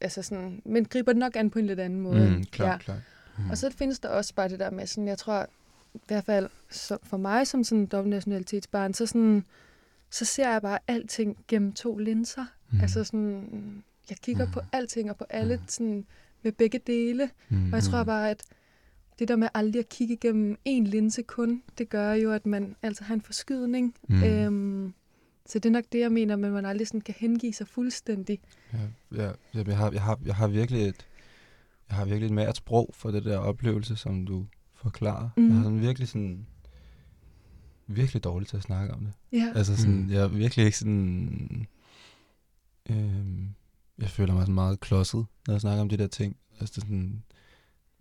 [0.00, 2.30] altså sådan, men griber det nok an på en lidt anden måde.
[2.30, 2.78] Mm, klart, ja.
[2.78, 3.00] klart.
[3.38, 3.50] Mm.
[3.50, 5.46] Og så findes der også bare det der med, sådan, jeg tror,
[5.94, 9.44] i hvert fald så for mig som sådan dobbeltnationalitetsbarn, så, sådan,
[10.10, 12.44] så ser jeg bare alting gennem to linser.
[12.72, 12.80] Mm.
[12.80, 14.52] Altså sådan, jeg kigger mm.
[14.52, 15.62] på alting og på alle Mm.
[15.68, 16.04] sådan,
[16.42, 17.30] med begge dele.
[17.48, 17.66] mm.
[17.66, 18.06] Og jeg tror Mm.
[18.06, 18.42] bare, at
[19.18, 22.76] det der med aldrig at kigge gennem en linse kun, det gør jo, at man
[22.82, 23.94] altså har en forskydning.
[24.08, 24.22] Mm.
[24.24, 24.94] Øhm,
[25.46, 28.40] så det er nok det, jeg mener, men man aldrig sådan kan hengive sig fuldstændig.
[28.72, 28.78] Ja,
[29.24, 29.30] ja,
[29.66, 31.06] jeg, har, jeg, har, jeg har virkelig et,
[31.88, 35.28] jeg har virkelig et mært sprog for det der oplevelse, som du forklarer.
[35.36, 35.46] Mm.
[35.48, 36.46] Jeg har sådan virkelig sådan
[37.86, 39.12] virkelig dårligt til at snakke om det.
[39.32, 39.52] Ja.
[39.54, 40.10] Altså sådan, Mm.
[40.10, 41.66] jeg er virkelig ikke sådan...
[42.90, 43.48] Øhm,
[43.98, 46.36] jeg føler mig sådan meget klodset, når jeg snakker om de der ting.
[46.60, 47.22] Altså det er sådan,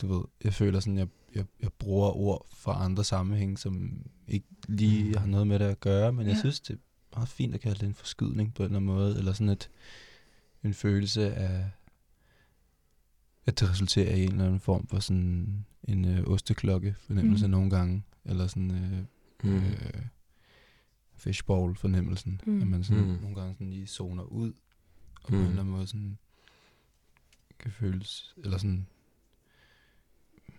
[0.01, 4.47] du ved, jeg føler sådan, jeg, jeg, jeg bruger ord fra andre sammenhænge, som ikke
[4.67, 5.17] lige Mm.
[5.17, 6.39] har noget med det at gøre, men jeg Ja.
[6.39, 6.77] synes, det er
[7.15, 9.69] meget fint at kalde det en forskydning på en eller anden måde, eller sådan et,
[10.63, 11.69] en følelse af,
[13.45, 17.51] at det resulterer i en eller anden form for sådan en øh, osteklokke fornemmelse mm.
[17.51, 19.03] Nogle gange, eller sådan øh,
[19.43, 19.55] Mm.
[19.55, 20.01] øh,
[21.15, 22.41] fishbowl-fornemmelsen.
[22.45, 22.53] Mm.
[22.53, 22.61] Mm.
[22.61, 23.09] At man sådan Mm.
[23.21, 24.53] nogle gange sådan lige zoner ud,
[25.23, 25.41] og på Mm.
[25.41, 26.17] en eller anden måde sådan
[27.59, 28.87] kan føles, eller sådan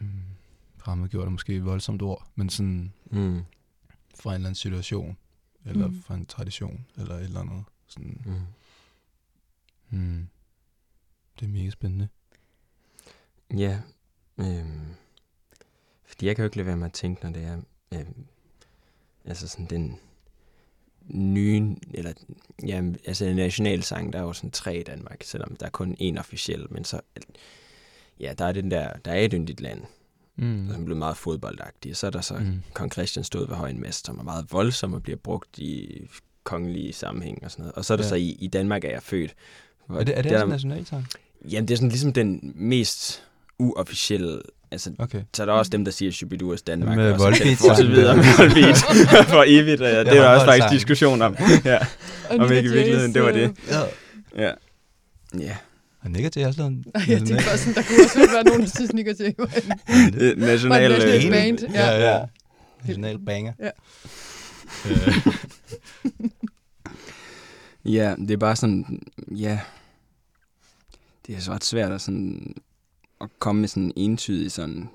[0.00, 0.20] mm,
[0.76, 3.42] fremmedgjort er måske et voldsomt ord, men sådan Mm.
[4.14, 5.16] fra en eller anden situation,
[5.64, 5.88] eller.
[5.88, 6.02] Mm.
[6.02, 7.64] fra en tradition, eller et eller andet.
[7.86, 8.20] Sådan,
[9.90, 9.98] Mm.
[9.98, 10.28] mm,
[11.40, 12.08] det er mega spændende.
[13.56, 13.78] Ja,
[14.38, 14.80] øhm,
[16.04, 17.56] fordi jeg kan jo ikke lade være med at tænke, når det er,
[17.92, 18.24] øhm,
[19.24, 19.98] altså sådan den
[21.08, 22.12] nye, eller
[22.66, 25.96] ja, altså en nationalsang, der er jo sådan tre i Danmark, selvom der er kun
[25.98, 27.00] en officiel, men så,
[28.20, 29.82] ja, der er den der, der er et yndigt land,
[30.36, 30.68] Mm.
[30.72, 32.62] som blev meget fodboldagtig, og så er der så Mm.
[32.72, 36.00] kong Christian stod ved højen mest, som er meget voldsom og bliver brugt i
[36.44, 37.74] kongelige sammenhæng og sådan noget.
[37.74, 38.06] Og så er der Ja.
[38.06, 38.08] ja.
[38.08, 39.34] så i, i Danmark er jeg født.
[39.86, 41.06] hvor Er det, er det der- også en nationalsang?
[41.50, 43.24] Jamen, det er sådan ligesom den mest
[43.58, 44.40] uofficielle...
[44.70, 45.22] Altså, Okay.
[45.34, 46.96] så er der også dem, der siger Shubiduas Danmark.
[46.96, 47.88] Med og så Volbeat det fortsætte sang.
[47.92, 48.76] videre med Volbeat
[49.34, 49.80] for evigt.
[49.80, 51.36] Og ja, det Ja, er der også faktisk diskussion om.
[51.64, 51.78] Ja,
[52.30, 53.42] Og Om Nick ikke i virkeligheden, det var det.
[53.42, 53.80] øh, Ja.
[54.44, 54.52] ja.
[55.38, 55.56] Ja,
[56.02, 58.60] Og Nick og Jay også lavet jeg tænkte bare sådan, der kunne også være nogen,
[58.62, 60.90] der synes, Nick og Jay var en det er national...
[60.92, 61.58] Var det national band?
[61.74, 62.16] Ja, Ja.
[62.16, 62.24] ja.
[62.86, 63.52] National banger.
[63.60, 63.70] Ja.
[67.84, 69.60] Ja, det er bare sådan, ja,
[71.26, 72.54] det er så ret svært at, sådan,
[73.24, 74.88] at komme med sådan en entydig sådan,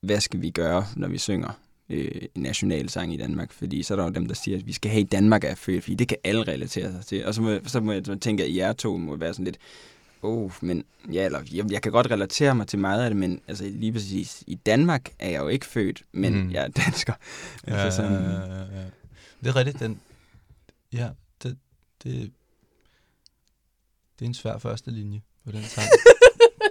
[0.00, 1.50] hvad skal vi gøre, når vi synger
[1.88, 3.52] øh, en nationalsang i Danmark?
[3.52, 5.54] Fordi så er der jo dem, der siger, at vi skal have i Danmark er
[5.54, 7.26] født, fordi det kan alle relatere sig til.
[7.26, 9.58] Og så må, så må jeg så tænke, at jer to må være sådan lidt,
[10.22, 13.40] oh, men ja, eller, jeg, jeg kan godt relatere mig til meget af det, men
[13.48, 16.38] altså lige præcis, i Danmark er jeg jo ikke født, men Mm.
[16.40, 16.50] mm.
[16.52, 17.12] jeg er dansker.
[17.66, 18.84] ja, Altså sådan, ja, ja, ja.
[19.40, 20.00] Det er rigtigt, den...
[20.92, 21.08] Ja,
[21.42, 21.56] det,
[22.04, 22.32] det,
[24.18, 25.86] det er en svær første linje på den sang.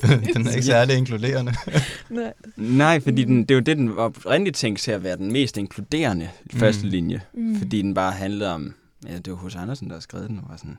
[0.34, 1.54] den er ikke særlig inkluderende.
[2.10, 2.34] Nej.
[2.58, 5.32] Nej, fordi den, det er jo det, den var oprindeligt tænkt til at være den
[5.32, 6.60] mest inkluderende Mm.
[6.60, 7.22] første linje.
[7.34, 7.56] Mm.
[7.58, 8.74] Fordi den bare handlede om,
[9.08, 10.78] ja, det var hos Andersen, der har skrevet den, og var sådan,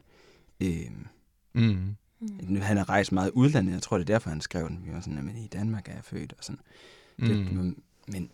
[0.60, 0.90] øh,
[1.54, 1.94] Mm.
[2.20, 2.60] Mm.
[2.62, 4.80] han har rejst meget udlandet, jeg tror, det er derfor, han skrev den.
[4.86, 6.60] Vi var sådan, men i Danmark er jeg født, og sådan.
[7.20, 7.76] Det, Mm.
[8.06, 8.28] men,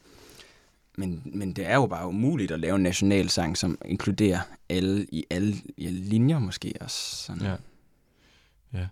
[0.96, 5.24] men, men det er jo bare umuligt at lave en nationalsang, som inkluderer alle i
[5.30, 7.16] alle, i alle linjer måske også.
[7.16, 7.42] Sådan.
[8.74, 8.86] Ja.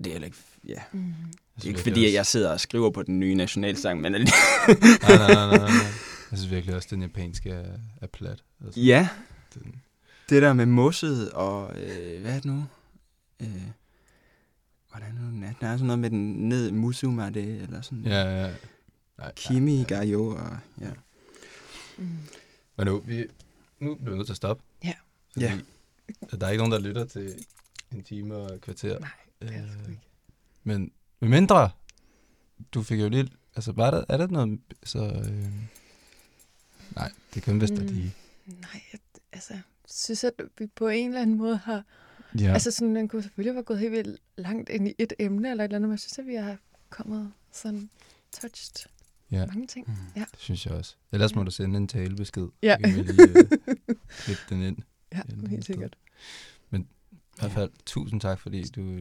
[0.00, 0.38] Og det er heller ikke,
[0.68, 1.14] ja, Mm.
[1.56, 4.20] det er ikke fordi, at jeg sidder og skriver på den nye nationalsang, men Nej,
[4.22, 4.28] nej,
[5.18, 5.68] nej, nej, nej.
[6.30, 8.42] Jeg synes virkelig også, at den japanske er, er plat.
[8.64, 9.08] Altså, ja,
[9.54, 9.82] den,
[10.28, 12.64] Det der med mosset og, øh, hvad er det nu?
[13.40, 13.48] Øh,
[14.90, 15.46] hvordan er det nu?
[15.60, 18.04] Der er sådan noget med den ned, musuma det, eller sådan.
[18.06, 18.52] ja, ja.
[19.18, 20.16] Nej, Kimi, ja, ja.
[20.18, 20.90] Og, ja.
[21.98, 22.08] Mm.
[22.76, 23.26] Men nu, vi,
[23.80, 24.62] nu bliver vi nødt til at stoppe.
[24.84, 24.92] Ja.
[25.32, 25.58] Fordi, Ja.
[26.40, 27.34] Der er ikke nogen, der lytter til
[27.92, 28.98] en time og et kvarter.
[28.98, 29.08] Nej,
[29.40, 30.02] er Øh, ikke.
[30.64, 31.70] Men med mindre,
[32.74, 35.52] du fik jo lige, altså var der, er der noget, så, øh,
[36.96, 37.78] nej, det kan vist Mm.
[37.80, 37.86] mm.
[37.86, 38.14] lige.
[38.46, 39.00] Nej, jeg,
[39.32, 39.54] altså,
[39.88, 41.74] synes, at vi på en eller anden måde har...
[41.74, 42.52] Ja, Ja.
[42.52, 45.64] Altså, sådan, den kunne selvfølgelig være gået helt vildt langt ind i et emne eller
[45.64, 46.56] et eller andet, men jeg synes, at vi har
[46.90, 47.90] kommet sådan
[48.40, 48.88] touched
[49.30, 49.86] ja, mange ting.
[49.88, 49.94] Mm.
[50.16, 50.24] Ja.
[50.30, 50.96] det synes jeg også.
[51.12, 52.48] Ellers må du sende en talebesked.
[52.62, 52.76] Ja.
[52.76, 53.48] Så kan vi lige øh,
[54.10, 54.76] klippe den ind.
[55.12, 55.96] Ja, Ja, helt sikkert.
[56.72, 56.78] I
[57.38, 58.98] hvert fald, tusind tak, fordi du,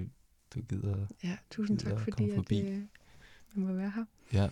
[0.56, 1.06] du gider.
[1.24, 2.62] Ja, tusind Gider tak, at fordi komme at, forbi.
[2.62, 2.82] øh,
[3.54, 4.06] vi må være her.
[4.34, 4.44] Ja,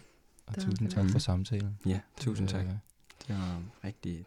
[0.48, 0.96] og Der tusind det.
[0.96, 1.80] tak for samtalen.
[1.86, 2.66] Ja, tusind tak.
[2.66, 2.72] Øh,
[3.28, 4.26] Det var rigtig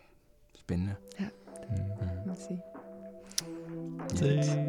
[0.55, 0.95] spændende.
[1.19, 1.25] mm.
[1.71, 1.77] Mm.
[2.27, 2.63] Må jeg sige.
[4.17, 4.47] Ses.
[4.47, 4.67] Ja.